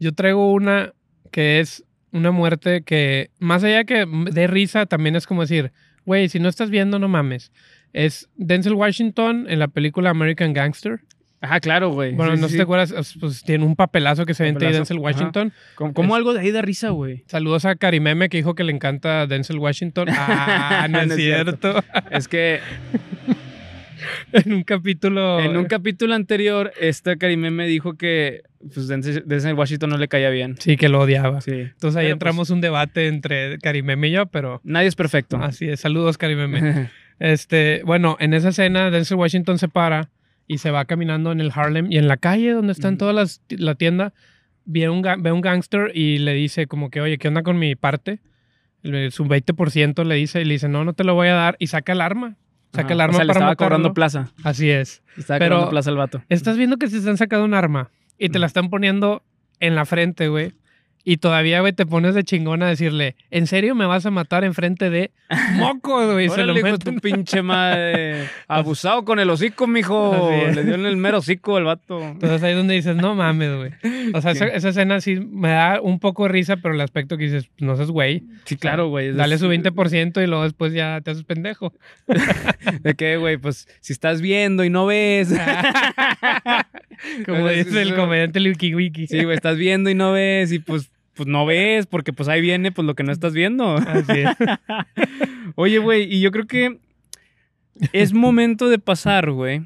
Yo 0.00 0.12
traigo 0.12 0.52
una 0.52 0.92
que 1.30 1.60
es 1.60 1.84
una 2.10 2.30
muerte 2.30 2.82
que, 2.82 3.30
más 3.38 3.64
allá 3.64 3.84
que 3.84 4.04
de 4.06 4.46
risa, 4.46 4.84
también 4.86 5.16
es 5.16 5.26
como 5.26 5.42
decir, 5.42 5.72
güey, 6.04 6.28
si 6.28 6.40
no 6.40 6.48
estás 6.48 6.68
viendo, 6.70 6.98
no 6.98 7.08
mames. 7.08 7.52
Es 7.94 8.28
Denzel 8.36 8.74
Washington 8.74 9.46
en 9.48 9.58
la 9.58 9.68
película 9.68 10.10
American 10.10 10.52
Gangster. 10.52 11.00
Ajá, 11.42 11.60
claro, 11.60 11.90
güey. 11.90 12.14
Bueno, 12.14 12.36
Sí, 12.36 12.40
no 12.40 12.46
sí, 12.46 12.48
sé 12.48 12.48
si 12.48 12.52
sí. 12.52 12.56
te 12.58 12.62
acuerdas, 12.62 13.16
pues 13.20 13.42
tiene 13.42 13.64
un 13.64 13.76
papelazo 13.76 14.24
que 14.24 14.32
se 14.32 14.44
vende 14.44 14.64
ahí 14.66 14.72
Denzel. 14.72 14.98
Washington. 14.98 15.52
¿Cómo, 15.74 15.92
cómo 15.92 16.14
Es- 16.14 16.18
algo 16.18 16.32
de 16.34 16.40
ahí 16.40 16.50
da 16.52 16.62
risa, 16.62 16.90
güey? 16.90 17.24
Saludos 17.26 17.64
a 17.64 17.74
Karimeme 17.74 18.28
que 18.28 18.36
dijo 18.38 18.54
que 18.54 18.62
le 18.64 18.72
encanta 18.72 19.26
Denzel 19.26 19.58
Washington. 19.58 20.06
Ah, 20.16 20.86
no, 20.90 21.04
No 21.04 21.12
es 21.12 21.16
cierto. 21.16 21.72
cierto. 21.72 21.84
Es 22.10 22.28
que 22.28 22.60
en 24.32 24.52
un 24.52 24.62
capítulo. 24.62 25.40
en 25.40 25.56
un 25.56 25.64
capítulo 25.66 26.14
anterior, 26.14 26.72
esta 26.80 27.16
Karime 27.16 27.50
me 27.50 27.66
dijo 27.66 27.94
que 27.94 28.42
pues 28.74 28.86
Denzel 28.88 29.54
Washington 29.54 29.90
no 29.90 29.96
le 29.98 30.06
caía 30.08 30.30
bien. 30.30 30.56
Sí, 30.58 30.76
que 30.76 30.88
lo 30.88 31.00
odiaba. 31.00 31.40
Sí. 31.40 31.50
Entonces 31.52 31.96
ahí 31.96 32.04
Pero, 32.06 32.12
entramos 32.14 32.50
un 32.50 32.60
debate 32.60 33.08
entre 33.08 33.58
Karimeme 33.58 34.08
y 34.08 34.12
yo, 34.12 34.26
pero 34.26 34.60
Nadie 34.64 34.86
es 34.88 34.94
perfecto. 34.94 35.36
así 35.38 35.68
es. 35.68 35.80
Saludos, 35.80 36.18
Karimeme. 36.18 36.88
Este, 37.18 37.82
bueno, 37.84 38.16
en 38.20 38.34
esa 38.34 38.50
escena 38.50 38.90
Denzel 38.90 39.16
Washington 39.18 39.58
se 39.58 39.68
para 39.68 40.08
y 40.52 40.58
se 40.58 40.70
va 40.70 40.84
caminando 40.84 41.32
en 41.32 41.40
el 41.40 41.50
Harlem 41.54 41.90
y 41.90 41.98
en 41.98 42.08
la 42.08 42.16
calle 42.16 42.52
donde 42.52 42.72
están 42.72 42.94
Ujú. 42.94 42.98
todas 42.98 43.14
las 43.14 43.42
la 43.48 43.74
tienda 43.74 44.12
ve 44.64 44.88
un 44.88 45.02
ve 45.02 45.32
un 45.32 45.40
gangster 45.40 45.90
y 45.94 46.18
le 46.18 46.34
dice 46.34 46.66
como 46.66 46.90
que, 46.90 47.00
"Oye, 47.00 47.18
¿qué 47.18 47.28
onda 47.28 47.42
con 47.42 47.58
mi 47.58 47.74
parte?" 47.74 48.20
Le- 48.82 49.10
Su 49.10 49.24
20% 49.26 50.04
le 50.04 50.14
dice 50.16 50.40
y 50.40 50.44
le 50.44 50.54
dice, 50.54 50.68
"No, 50.68 50.84
no 50.84 50.92
te 50.92 51.04
lo 51.04 51.14
voy 51.14 51.28
a 51.28 51.34
dar" 51.34 51.56
y 51.58 51.68
saca 51.68 51.92
el 51.92 52.00
arma. 52.00 52.36
Saca 52.72 52.86
Ajá. 52.86 52.94
el 52.94 53.00
arma 53.00 53.12
o 53.14 53.16
sea, 53.16 53.24
le 53.26 53.32
estaba 53.32 53.54
cobrando 53.56 53.92
plaza. 53.94 54.30
Así 54.44 54.70
es. 54.70 55.02
Estaba 55.16 55.38
Pero- 55.38 55.56
cobrando 55.56 55.70
plaza 55.70 55.90
al 55.90 55.96
vato. 55.96 56.22
Estás 56.28 56.56
viendo 56.56 56.78
que 56.78 56.88
se 56.88 56.98
están 56.98 57.16
sacando 57.16 57.44
un 57.44 57.54
arma 57.54 57.90
y 58.18 58.28
te 58.30 58.38
la 58.38 58.46
están 58.46 58.70
poniendo 58.70 59.22
en 59.60 59.74
la 59.74 59.84
frente, 59.84 60.28
güey. 60.28 60.52
Y 61.04 61.16
todavía, 61.16 61.60
güey, 61.60 61.72
te 61.72 61.84
pones 61.84 62.14
de 62.14 62.22
chingón 62.22 62.62
a 62.62 62.68
decirle, 62.68 63.16
¿en 63.32 63.48
serio 63.48 63.74
me 63.74 63.86
vas 63.86 64.06
a 64.06 64.12
matar 64.12 64.44
en 64.44 64.54
frente 64.54 64.88
de 64.88 65.10
moco, 65.54 66.12
güey? 66.12 66.28
Se 66.28 66.44
lo 66.44 66.54
meten. 66.54 66.78
tu 66.78 67.00
pinche 67.00 67.42
madre. 67.42 68.28
Abusado 68.46 69.04
con 69.04 69.18
el 69.18 69.28
hocico, 69.28 69.66
mijo. 69.66 70.30
Le 70.54 70.62
dio 70.62 70.74
en 70.74 70.86
el 70.86 70.96
mero 70.96 71.18
hocico 71.18 71.56
al 71.56 71.64
vato. 71.64 72.00
Entonces 72.00 72.40
ahí 72.44 72.52
es 72.52 72.56
donde 72.56 72.74
dices, 72.74 72.94
no 72.94 73.16
mames, 73.16 73.56
güey. 73.56 73.72
O 74.14 74.20
sea, 74.20 74.30
esa, 74.30 74.68
escena 74.68 75.00
sí 75.00 75.16
me 75.16 75.48
da 75.48 75.80
un 75.80 75.98
poco 75.98 76.22
de 76.24 76.28
risa, 76.28 76.56
pero 76.58 76.72
el 76.72 76.80
aspecto 76.80 77.18
que 77.18 77.24
dices, 77.24 77.50
no 77.58 77.76
seas 77.76 77.90
güey. 77.90 78.22
Sí, 78.44 78.56
claro, 78.56 78.88
güey. 78.88 79.12
Dale 79.12 79.38
su 79.38 79.48
20% 79.48 80.22
y 80.22 80.26
luego 80.28 80.44
después 80.44 80.72
ya 80.72 81.00
te 81.00 81.10
haces 81.10 81.24
pendejo. 81.24 81.72
¿De 82.80 82.94
qué, 82.94 83.16
güey? 83.16 83.38
Pues 83.38 83.66
si 83.80 83.92
estás 83.92 84.20
viendo 84.20 84.62
y 84.62 84.70
no 84.70 84.86
ves. 84.86 85.34
Como 87.26 87.48
dice 87.48 87.82
el 87.82 87.96
comediante 87.96 88.38
Luiki 88.38 88.72
Wiki. 88.72 89.08
Sí, 89.08 89.24
güey, 89.24 89.34
estás 89.34 89.56
viendo 89.56 89.90
y 89.90 89.94
no 89.96 90.12
ves 90.12 90.52
y 90.52 90.60
pues, 90.60 90.91
pues 91.22 91.32
no 91.32 91.46
ves 91.46 91.86
porque 91.86 92.12
pues 92.12 92.28
ahí 92.28 92.40
viene 92.40 92.72
pues 92.72 92.86
lo 92.86 92.94
que 92.94 93.02
no 93.04 93.12
estás 93.12 93.32
viendo. 93.32 93.74
Así 93.76 94.12
es. 94.20 94.28
Oye, 95.54 95.78
güey, 95.78 96.12
y 96.12 96.20
yo 96.20 96.30
creo 96.30 96.46
que 96.46 96.78
es 97.92 98.12
momento 98.12 98.68
de 98.68 98.78
pasar, 98.78 99.30
güey. 99.30 99.62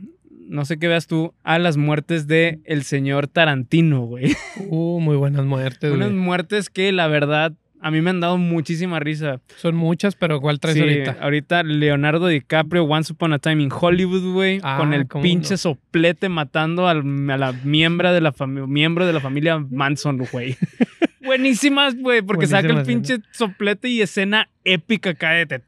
No 0.49 0.65
sé 0.65 0.79
qué 0.79 0.87
veas 0.89 1.07
tú 1.07 1.35
a 1.43 1.59
las 1.59 1.77
muertes 1.77 2.27
de 2.29 2.61
el 2.65 2.85
señor 2.85 3.27
Tarantino, 3.27 4.03
güey. 4.03 4.37
Uh, 4.69 5.01
muy 5.01 5.17
buenas 5.17 5.45
muertes, 5.45 5.91
Unas 5.93 6.11
güey. 6.11 6.21
muertes 6.21 6.71
que 6.71 6.93
la 6.93 7.09
verdad 7.09 7.53
a 7.81 7.91
mí 7.91 8.01
me 8.01 8.11
han 8.11 8.21
dado 8.21 8.39
muchísima 8.39 9.01
risa. 9.01 9.41
Son 9.57 9.75
muchas, 9.77 10.15
pero 10.17 10.41
¿cuál 10.41 10.59
traes 10.61 10.77
Sí, 10.79 10.83
ah, 11.09 11.17
ahorita? 11.21 11.63
Leonardo 11.63 12.27
DiCaprio, 12.29 12.85
Once 12.85 13.13
Upon 13.13 13.33
a 13.33 13.39
Time 13.39 13.63
in 13.63 13.71
Hollywood, 13.73 14.33
güey, 14.33 14.61
Ah, 14.63 14.77
con 14.79 14.93
el 14.95 15.07
pinche 15.07 15.55
no. 15.55 15.59
soplete 15.59 16.29
matando 16.29 16.89
al- 16.89 17.31
a 17.31 17.37
la 17.37 17.53
miembro 17.65 18.13
de 18.13 18.21
la 18.21 18.33
miembro 18.67 19.07
de 19.07 19.13
la 19.13 19.21
familia 19.21 19.59
Manson, 19.59 20.27
güey. 20.33 20.57
Buenísimas, 21.27 21.97
güey, 21.97 22.23
porque 22.23 22.47
saca 22.47 22.69
el 22.69 22.83
pinche 22.85 23.19
soplete 23.33 23.89
y 23.89 24.01
escena 24.03 24.49
épica 24.65 25.15
cállate. 25.15 25.63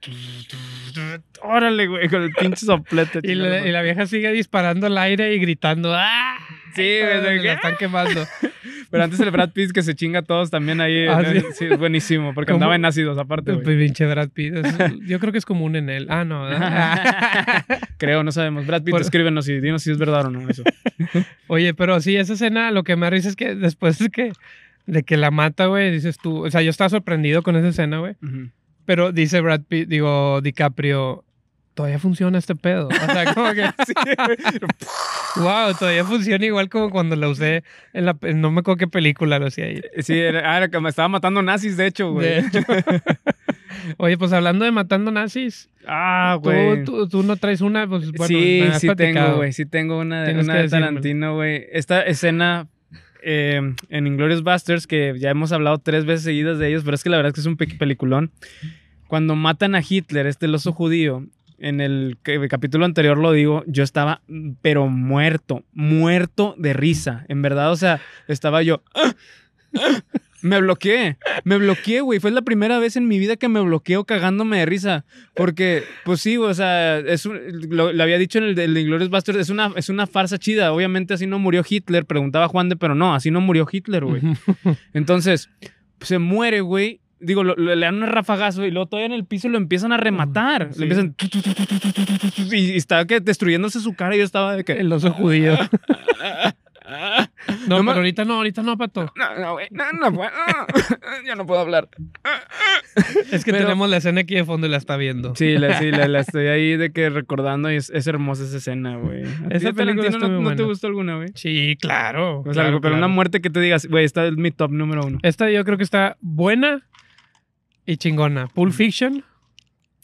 Órale, 1.43 1.87
güey, 1.87 2.09
con 2.09 2.23
el 2.23 2.31
pinche 2.33 2.65
soplete. 2.67 3.21
Y 3.29 3.35
la, 3.35 3.67
y 3.67 3.71
la 3.71 3.83
vieja 3.83 4.07
sigue 4.07 4.33
disparando 4.33 4.87
al 4.87 4.97
aire 4.99 5.35
y 5.35 5.39
gritando 5.39 5.93
¡Ah! 5.95 6.37
Sí, 6.75 6.83
güey, 6.83 7.21
de 7.21 7.43
la 7.43 7.53
están 7.55 7.77
quemando. 7.77 8.25
Pero 8.91 9.05
antes 9.05 9.21
el 9.21 9.31
Brad 9.31 9.51
Pitt 9.51 9.73
que 9.73 9.83
se 9.83 9.95
chinga 9.95 10.21
a 10.21 10.23
todos 10.23 10.51
también 10.51 10.81
ahí. 10.81 11.07
Ah, 11.07 11.21
¿no? 11.23 11.31
sí. 11.33 11.43
sí, 11.55 11.65
es 11.67 11.79
buenísimo, 11.79 12.33
porque 12.35 12.53
¿Cómo? 12.53 12.57
andaba 12.65 12.75
en 12.77 12.85
ácidos 12.87 13.19
aparte, 13.19 13.53
güey. 13.53 13.79
pinche 13.79 14.07
Brad 14.07 14.31
Pitt. 14.31 14.55
es- 14.55 14.77
yo 15.07 15.19
creo 15.21 15.31
que 15.33 15.39
es 15.39 15.45
común 15.45 15.77
en 15.77 15.91
él. 15.91 16.07
Ah, 16.09 16.25
no. 16.25 16.49
Creo, 17.99 18.23
no 18.23 18.33
sabemos. 18.33 18.67
Brad 18.67 18.83
Pitt, 18.83 18.93
Por- 18.93 19.03
escríbenos 19.03 19.49
y 19.49 19.61
dinos 19.61 19.83
si 19.83 19.91
es 19.91 19.99
verdad 19.99 20.27
o 20.27 20.31
no 20.31 20.49
eso. 20.49 20.63
Oye, 21.49 21.75
pero 21.75 22.01
sí, 22.01 22.17
esa 22.17 22.33
escena 22.35 22.71
lo 22.71 22.83
que 22.85 22.97
me 22.97 23.11
risa 23.11 23.29
es 23.29 23.37
que 23.37 23.55
después 23.55 23.99
de 23.99 24.09
que, 24.09 24.33
de 24.89 25.03
que 25.03 25.17
la 25.17 25.31
mata, 25.31 25.67
güey, 25.67 25.91
dices 25.93 26.19
tú. 26.19 26.45
O 26.47 26.51
sea, 26.51 26.63
yo 26.63 26.71
estaba 26.71 26.89
sorprendido 26.91 27.43
con 27.43 27.55
esa 27.57 27.69
escena, 27.69 27.99
güey. 27.99 28.17
Ujú. 28.23 28.51
Pero 28.87 29.13
dice 29.13 29.41
Brad 29.43 29.61
Pitt, 29.69 29.87
digo, 29.89 30.41
DiCaprio, 30.41 31.25
todavía 31.75 31.99
funciona 31.99 32.39
este 32.39 32.57
pedo. 32.57 32.89
O 32.89 32.91
sea, 33.13 33.35
como 33.35 33.53
que. 33.53 33.63
wow, 35.37 35.75
todavía 35.79 36.05
funciona 36.05 36.45
igual 36.47 36.69
como 36.69 36.91
cuando 36.91 37.17
la 37.17 37.29
usé 37.29 37.63
en 37.93 38.07
la. 38.07 38.17
no 38.35 38.51
me 38.51 38.61
acuerdo 38.61 38.79
qué 38.79 38.89
película 38.89 39.39
lo 39.39 39.47
hacía 39.47 39.67
ahí. 39.67 39.81
Sí, 39.99 40.19
era, 40.19 40.53
ah, 40.53 40.57
era 40.57 40.69
que 40.69 40.81
me 40.81 40.89
estaba 40.89 41.09
matando 41.09 41.43
nazis, 41.43 41.77
de 41.77 41.87
hecho, 41.87 42.13
güey. 42.13 42.27
De 42.27 42.39
hecho. 42.39 42.61
Oye, 43.99 44.19
pues 44.19 44.33
hablando 44.33 44.65
de 44.65 44.73
matando 44.73 45.11
nazis, 45.11 45.69
Ah, 45.87 46.39
güey. 46.43 46.85
tú, 46.85 47.09
tú 47.09 47.23
no 47.23 47.37
traes 47.37 47.61
una, 47.61 47.87
pues 47.87 48.11
bueno, 48.13 48.27
sí, 48.27 48.61
me 48.63 48.69
has 48.69 48.81
sí 48.81 48.87
platicado. 48.87 49.27
tengo, 49.27 49.37
güey. 49.37 49.53
Sí 49.53 49.67
tengo 49.67 49.99
una, 49.99 50.25
de- 50.25 50.41
una 50.41 50.55
de. 50.55 50.69
Tarantino, 50.69 51.35
güey. 51.37 51.67
Esta 51.73 52.03
escena 52.03 52.69
eh, 53.23 53.61
en 53.89 54.07
Inglorious 54.07 54.43
Busters, 54.43 54.87
que 54.87 55.15
ya 55.19 55.31
hemos 55.31 55.53
hablado 55.53 55.79
tres 55.79 56.05
veces 56.05 56.25
seguidas 56.25 56.59
de 56.59 56.69
ellos, 56.69 56.83
pero 56.85 56.95
es 56.95 57.03
que 57.03 57.11
la 57.11 57.17
verdad 57.17 57.31
es 57.31 57.35
que 57.35 57.41
es 57.41 57.47
un 57.47 57.57
pe- 57.57 57.77
peliculón. 57.79 58.31
Cuando 59.07 59.35
matan 59.37 59.75
a 59.75 59.83
Hitler, 59.87 60.27
este 60.27 60.47
el 60.47 60.55
oso 60.55 60.73
judío, 60.73 61.27
en 61.59 61.81
el, 61.81 62.19
el 62.25 62.49
capítulo 62.49 62.85
anterior 62.85 63.19
lo 63.19 63.33
digo, 63.33 63.65
yo 63.67 63.83
estaba, 63.83 64.21
pero 64.63 64.87
muerto, 64.89 65.65
muerto 65.73 66.55
de 66.59 66.73
risa. 66.73 67.25
En 67.29 67.43
verdad, 67.43 67.73
o 67.73 67.77
sea, 67.77 68.01
estaba 68.29 68.63
yo... 68.63 68.83
"Ah, 70.39 70.41
ah". 70.43 70.47
Me 70.47 70.61
bloqueé, 70.61 71.19
me 71.45 71.59
bloqueé, 71.59 72.01
güey. 72.01 72.21
Fue 72.21 72.31
la 72.31 72.43
primera 72.43 72.79
vez 72.79 72.97
en 72.97 73.09
mi 73.09 73.19
vida 73.19 73.37
que 73.37 73.49
me 73.49 73.61
bloqueo 73.61 74.05
cagándome 74.05 74.59
de 74.59 74.67
risa. 74.67 75.05
Porque, 75.35 75.83
pues 76.05 76.21
sí, 76.21 76.37
o 76.37 76.55
sea, 76.55 76.99
es 76.99 77.27
un- 77.27 77.39
lo, 77.71 77.93
lo 77.93 78.03
había 78.03 78.19
dicho 78.19 78.39
en 78.39 78.45
el 78.45 78.55
de, 78.55 78.65
Inglourious 78.81 79.11
Basterds, 79.11 79.39
es 79.41 79.51
una, 79.51 79.73
es 79.77 79.89
una 79.89 80.07
farsa 80.07 80.39
chida. 80.39 80.73
Obviamente 80.73 81.15
así 81.15 81.27
no 81.27 81.39
murió 81.39 81.65
Hitler, 81.69 82.05
preguntaba 82.07 82.49
Juan 82.49 82.69
de, 82.69 82.77
pero 82.77 82.95
no, 82.95 83.15
así 83.15 83.31
no 83.31 83.41
murió 83.41 83.67
Hitler, 83.71 84.05
güey. 84.05 84.23
Entonces, 84.95 85.51
se 86.01 86.19
muere, 86.19 86.61
güey. 86.61 87.01
Digo, 87.21 87.43
lo- 87.43 87.57
lo- 87.57 87.75
le 87.75 87.85
dan 87.85 87.97
un 88.01 88.07
rafagazo 88.09 88.65
y 88.65 88.71
luego 88.71 88.87
todavía 88.87 89.07
en 89.07 89.13
el 89.13 89.25
piso 89.25 89.49
lo 89.49 89.59
empiezan 89.59 89.93
a 89.93 89.97
rematar. 89.97 90.69
Sí. 90.73 90.79
Le 90.79 90.85
empiezan... 90.85 91.17
Y, 92.53 92.57
y 92.73 92.77
estaba 92.77 93.05
que 93.07 93.19
destruyéndose 93.19 93.81
su 93.81 93.95
cara 93.95 94.15
y 94.15 94.19
yo 94.19 94.25
estaba 94.25 94.55
de 94.55 94.63
que... 94.63 94.75
El 94.75 94.93
oso 94.93 95.11
judío. 95.11 95.59
No, 96.89 97.77
No 97.77 97.83
me- 97.83 97.91
pero 97.91 97.97
ahorita 97.99 98.25
no, 98.25 98.35
ahorita 98.35 98.63
no, 98.63 98.79
pato. 98.79 99.13
No, 99.17 99.39
no, 99.39 99.53
güey, 99.53 99.69
no, 99.71 99.93
no 99.93 100.13
puedo. 100.13 100.31
Ya 101.27 101.35
no 101.35 101.47
puedo 101.47 101.61
hablar. 101.61 101.89
Es 103.31 103.45
que 103.45 103.53
Pero- 103.53 103.65
tenemos 103.65 103.89
la 103.91 103.99
escena 103.99 104.23
aquí 104.23 104.35
de 104.35 104.45
fondo 104.45 104.67
y 104.67 104.71
la 104.71 104.77
está 104.79 104.97
viendo. 104.97 105.35
Sí, 105.37 105.57
la, 105.59 105.79
sí, 105.79 105.91
la, 105.91 106.09
la 106.09 106.21
estoy 106.29 106.47
ahí 106.49 106.77
de 106.77 106.93
que 106.93 107.11
recordando 107.11 107.71
y 107.71 107.77
es, 107.77 107.91
es 107.91 108.07
hermosa 108.07 108.45
esa 108.45 108.57
escena, 108.57 108.97
güey. 108.97 109.23
¿A 109.25 109.49
ti 109.49 109.57
Esa 109.57 109.73
película 109.73 110.09
no, 110.11 110.41
no 110.41 110.57
te 110.57 110.63
gustó 110.63 110.87
alguna, 110.89 111.17
güey? 111.17 111.29
Sí, 111.35 111.77
claro. 111.81 112.41
O 112.41 112.45
sea, 112.45 112.53
claro, 112.55 112.69
algo- 112.69 112.81
pero 112.81 112.93
claro. 112.95 113.07
una 113.07 113.15
muerte 113.15 113.41
que 113.41 113.51
te 113.51 113.61
digas, 113.61 113.87
güey, 113.87 114.05
esta 114.05 114.27
es 114.27 114.37
mi 114.37 114.51
top 114.51 114.73
número 114.73 115.03
uno. 115.07 115.19
Esta 115.23 115.51
yo 115.51 115.65
creo 115.65 115.77
que 115.79 115.85
está 115.85 116.17
buena 116.21 116.83
y 117.87 117.97
chingona. 117.99 118.49
Pulp 118.49 118.73
Fiction, 118.73 119.25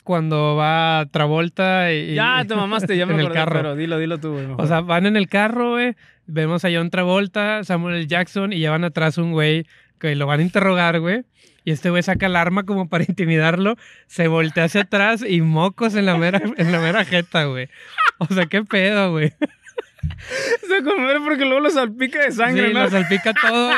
cuando 0.05 0.55
va 0.57 1.07
Travolta 1.11 1.93
y... 1.93 2.15
Ya 2.15 2.45
te 2.47 2.55
mamaste, 2.55 2.97
ya 2.97 3.07
me 3.07 3.15
en 3.15 3.21
el 3.21 3.33
carro. 3.33 3.55
pero 3.57 3.75
dilo, 3.77 3.99
dilo 3.99 4.19
tú, 4.19 4.33
güey. 4.33 4.47
O 4.59 4.67
sea, 4.67 4.81
van 4.81 5.07
en 5.07 5.17
el 5.17 5.29
carro, 5.29 5.71
güey. 5.73 5.97
Vemos 6.27 6.65
a 6.65 6.69
John 6.73 6.91
Travolta, 6.91 7.65
Samuel. 7.65 8.07
Jackson 8.07 8.53
y 8.53 8.59
llevan 8.59 8.85
atrás 8.85 9.19
un 9.19 9.33
güey 9.33 9.67
que 9.99 10.15
lo 10.15 10.27
van 10.27 10.41
a 10.41 10.43
interrogar, 10.43 11.01
güey. 11.01 11.25
Y 11.65 11.71
este 11.71 11.89
güey 11.91 12.03
saca 12.03 12.27
el 12.27 12.37
arma 12.37 12.65
como 12.65 12.89
para 12.89 13.05
intimidarlo, 13.09 13.77
se 14.07 14.29
voltea 14.29 14.65
hacia 14.65 14.83
atrás 14.83 15.25
y 15.27 15.41
mocos 15.41 15.95
en 15.95 16.07
la 16.07 16.17
mera, 16.17 16.43
en 16.57 16.73
la 16.73 16.81
mera 16.81 17.05
jeta, 17.05 17.45
güey. 17.45 17.69
O 18.19 18.27
sea, 18.27 18.47
qué 18.47 18.63
pedo, 18.65 19.13
güey. 19.13 19.33
Se 20.69 20.83
come 20.83 21.19
porque 21.25 21.47
luego 21.47 21.61
lo 21.61 21.71
salpica 21.71 22.23
de 22.23 22.31
sangre, 22.31 22.69
Sí, 22.69 22.75
¿no? 22.75 22.83
lo 22.85 22.91
salpica 22.91 23.33
todo. 23.33 23.73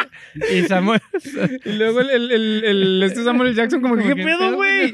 Y 0.52 0.62
Samuel. 0.64 1.00
Y 1.64 1.72
luego 1.74 2.00
el, 2.00 2.10
el, 2.10 2.32
el, 2.32 2.64
el- 2.64 3.02
este 3.04 3.22
Samuel 3.22 3.54
Jackson 3.54 3.80
como 3.80 3.94
que, 3.94 4.02
como 4.02 4.14
¿qué 4.16 4.20
que, 4.22 4.26
pedo, 4.26 4.54
güey? 4.56 4.92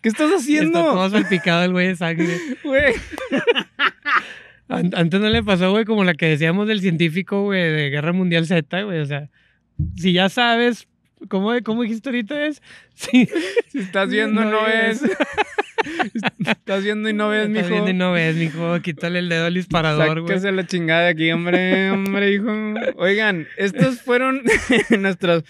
¿Qué 0.00 0.08
estás 0.08 0.26
Está 0.28 0.36
haciendo? 0.38 0.80
todo 0.80 1.10
salpicado 1.10 1.64
el 1.64 1.72
güey 1.72 1.88
de 1.88 1.96
sangre. 1.96 2.38
Güey. 2.62 2.94
An- 4.74 4.92
Antes 4.94 5.20
no 5.20 5.28
le 5.28 5.42
pasó, 5.42 5.70
güey, 5.70 5.84
como 5.84 6.04
la 6.04 6.14
que 6.14 6.26
decíamos 6.26 6.66
del 6.68 6.80
científico, 6.80 7.42
güey, 7.42 7.60
de 7.72 7.90
Guerra 7.90 8.12
Mundial 8.12 8.46
Z, 8.46 8.82
güey. 8.82 8.98
O 9.00 9.06
sea, 9.06 9.28
si 9.96 10.12
ya 10.12 10.28
sabes, 10.28 10.86
¿cómo, 11.28 11.52
cómo 11.64 11.82
dijiste 11.82 12.08
ahorita 12.08 12.46
es? 12.46 12.62
Sí. 12.94 13.28
Si 13.72 13.78
estás 13.78 14.08
viendo, 14.08 14.44
no, 14.44 14.50
No 14.52 14.62
ves. 14.66 15.02
ves. 15.02 15.16
estás 16.46 16.84
viendo 16.84 17.08
y 17.08 17.12
no 17.12 17.28
ves, 17.28 17.48
Estás 17.48 17.62
mijo. 17.64 17.68
viendo 17.70 17.90
y 17.90 17.94
no 17.94 18.12
ves, 18.12 18.36
mijo. 18.36 18.80
Quítale 18.80 19.18
el 19.18 19.28
dedo 19.28 19.46
al 19.46 19.54
disparador, 19.54 20.20
güey. 20.20 20.28
Sáquese 20.28 20.52
la 20.52 20.64
chingada 20.66 21.02
de 21.02 21.08
aquí, 21.08 21.32
hombre, 21.32 21.90
hombre, 21.90 22.32
hijo. 22.32 22.52
Oigan, 22.96 23.48
estas 23.56 24.00
fueron 24.00 24.42
nuestras, 25.00 25.42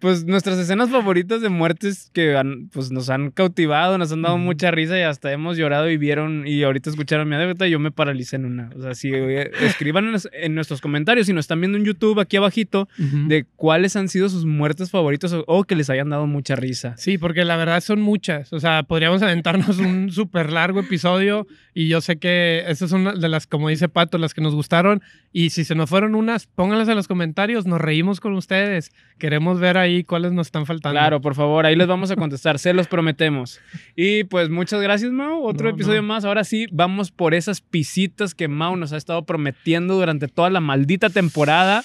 pues, 0.00 0.24
nuestras 0.24 0.58
escenas 0.58 0.90
favoritas 0.90 1.40
de 1.40 1.48
muertes 1.48 2.10
que 2.12 2.36
han- 2.36 2.68
pues, 2.72 2.90
nos 2.90 3.10
han 3.10 3.30
cautivado, 3.30 3.98
nos 3.98 4.12
han 4.12 4.22
dado 4.22 4.38
mucha 4.38 4.70
risa 4.70 4.98
y 4.98 5.02
hasta 5.02 5.32
hemos 5.32 5.56
llorado 5.56 5.90
y 5.90 5.96
vieron 5.96 6.46
y 6.46 6.62
ahorita 6.62 6.90
escucharon 6.90 7.28
mi 7.28 7.34
anécdota 7.34 7.66
y 7.66 7.70
yo 7.70 7.78
me 7.78 7.90
paralicé 7.90 8.36
en 8.36 8.44
una. 8.46 8.70
O 8.76 8.82
sea, 8.82 8.94
si 8.94 9.12
oye, 9.12 9.50
escriban 9.62 10.14
en, 10.32 10.54
nuestros 10.54 10.80
comentarios 10.80 11.26
si 11.26 11.32
nos 11.32 11.44
están 11.44 11.60
viendo 11.60 11.78
en 11.78 11.84
YouTube 11.84 12.20
aquí 12.20 12.36
abajito 12.36 12.88
Ujú. 12.98 13.28
de 13.28 13.44
cuáles 13.56 13.96
han 13.96 14.08
sido 14.08 14.28
sus 14.28 14.44
muertes 14.44 14.90
favoritos 14.90 15.32
o, 15.32 15.44
o 15.46 15.64
que 15.64 15.74
les 15.76 15.90
hayan 15.90 16.10
dado 16.10 16.26
mucha 16.26 16.56
risa. 16.56 16.94
Sí, 16.96 17.18
porque 17.18 17.44
la 17.44 17.56
verdad 17.56 17.80
son 17.80 18.00
muchas. 18.00 18.52
O 18.52 18.60
sea, 18.60 18.82
podríamos 18.82 19.22
aventarnos 19.22 19.78
un 19.78 20.10
súper 20.12 20.52
largo 20.52 20.80
episodio 20.80 21.46
y 21.74 21.88
yo 21.88 22.00
sé 22.00 22.18
que 22.18 22.64
esas 22.66 22.90
son 22.90 23.20
de 23.20 23.28
las, 23.28 23.46
como 23.46 23.68
dice 23.68 23.88
Pato, 23.88 24.18
las 24.18 24.34
que 24.34 24.40
nos 24.40 24.54
gustaron. 24.54 25.00
Y 25.32 25.50
si 25.50 25.64
se 25.64 25.74
nos 25.74 25.88
fueron 25.90 26.14
unas, 26.14 26.46
pónganlas 26.46 26.88
en 26.88 26.96
los 26.96 27.06
comentarios, 27.08 27.66
nos 27.66 27.80
reímos 27.80 28.20
con 28.20 28.32
ustedes. 28.34 28.90
Queremos 29.18 29.60
ver 29.60 29.76
ahí 29.78 29.87
cuáles 30.04 30.32
nos 30.32 30.48
están 30.48 30.66
faltando. 30.66 30.98
Claro, 30.98 31.20
por 31.20 31.34
favor, 31.34 31.66
ahí 31.66 31.76
les 31.76 31.86
vamos 31.86 32.10
a 32.10 32.16
contestar, 32.16 32.58
se 32.58 32.72
los 32.72 32.86
prometemos. 32.86 33.60
Y 33.96 34.24
pues 34.24 34.48
muchas 34.50 34.80
gracias, 34.80 35.10
Mau. 35.12 35.44
Otro 35.44 35.68
No, 35.68 35.74
episodio 35.74 36.02
no. 36.02 36.08
más. 36.08 36.24
Ahora 36.24 36.44
sí, 36.44 36.66
vamos 36.70 37.10
por 37.10 37.34
esas 37.34 37.60
pisitas 37.60 38.34
que 38.34 38.48
Mau 38.48 38.76
nos 38.76 38.92
ha 38.92 38.96
estado 38.96 39.24
prometiendo 39.24 39.94
durante 39.94 40.28
toda 40.28 40.50
la 40.50 40.60
maldita 40.60 41.10
temporada. 41.10 41.82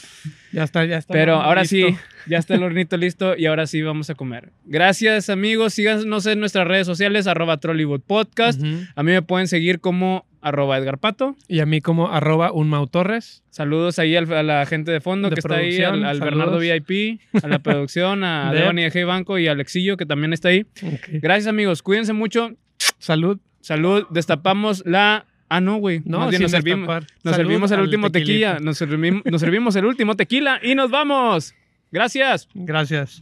Ya 0.52 0.64
está, 0.64 0.86
ya 0.86 0.98
está. 0.98 1.12
Pero 1.14 1.36
ahora 1.36 1.66
sí, 1.66 1.84
ya 2.28 2.38
está 2.38 2.56
el 2.56 2.64
hornito 2.64 2.96
listo 2.98 3.36
y 3.38 3.48
ahora 3.48 3.66
sí 3.68 3.82
vamos 3.82 4.10
a 4.10 4.16
comer. 4.16 4.52
Gracias, 4.66 5.30
amigos. 5.30 5.74
Síganos 5.74 6.26
en 6.26 6.40
nuestras 6.40 6.68
redes 6.68 6.86
sociales, 6.86 7.26
arroba 7.28 7.58
Trollywood 7.58 8.02
Podcast. 8.02 8.62
A 8.96 9.04
mí 9.04 9.12
me 9.12 9.22
pueden 9.22 9.48
seguir 9.48 9.80
como 9.80 10.26
arroba 10.44 10.78
Edgar 10.78 10.98
Pato. 11.00 11.36
Y 11.48 11.60
a 11.60 11.66
mí 11.66 11.82
como 11.82 12.12
arroba 12.12 12.52
un 12.52 12.70
Torres. 12.92 13.44
Saludos 13.50 13.98
ahí 14.00 14.16
al- 14.16 14.32
a 14.34 14.44
la 14.44 14.66
gente 14.66 14.92
de 14.92 15.00
fondo 15.02 15.30
De 15.30 15.36
que 15.36 15.40
está 15.40 15.56
ahí, 15.56 15.82
al. 15.82 16.20
Bernardo 16.20 16.60
VIP, 16.60 17.20
a 17.44 17.48
la 17.48 17.60
producción, 17.60 18.24
a 18.24 18.52
De- 18.54 18.60
Devani 18.60 18.84
de 18.84 18.92
G 18.92 19.06
Banco 19.06 19.38
y 19.40 19.48
a 19.48 19.52
Alexillo 19.54 19.98
que 19.98 20.06
también 20.06 20.34
está 20.34 20.50
ahí. 20.50 20.66
Gracias, 21.10 21.48
amigos. 21.48 21.82
Cuídense 21.82 22.14
mucho. 22.14 22.52
Salud. 23.00 23.40
Salud. 23.62 24.06
Destapamos 24.10 24.84
la. 24.86 25.26
Ah, 25.50 25.62
no, 25.62 25.78
güey. 25.78 26.02
No, 26.06 26.32
nos 26.32 26.52
servimos, 26.52 26.88
nos 26.88 27.06
Salud 27.24 27.36
servimos 27.36 27.72
el 27.72 27.80
último 27.82 28.10
tequilita. 28.12 28.54
tequila. 28.56 28.66
Nos 28.66 28.78
servimos, 28.78 29.22
nos 29.26 29.40
servimos 29.42 29.76
el 29.76 29.86
último 29.86 30.16
tequila 30.16 30.60
y 30.64 30.74
nos 30.76 30.90
vamos. 30.90 31.54
Gracias. 31.92 32.48
Gracias. 32.56 33.22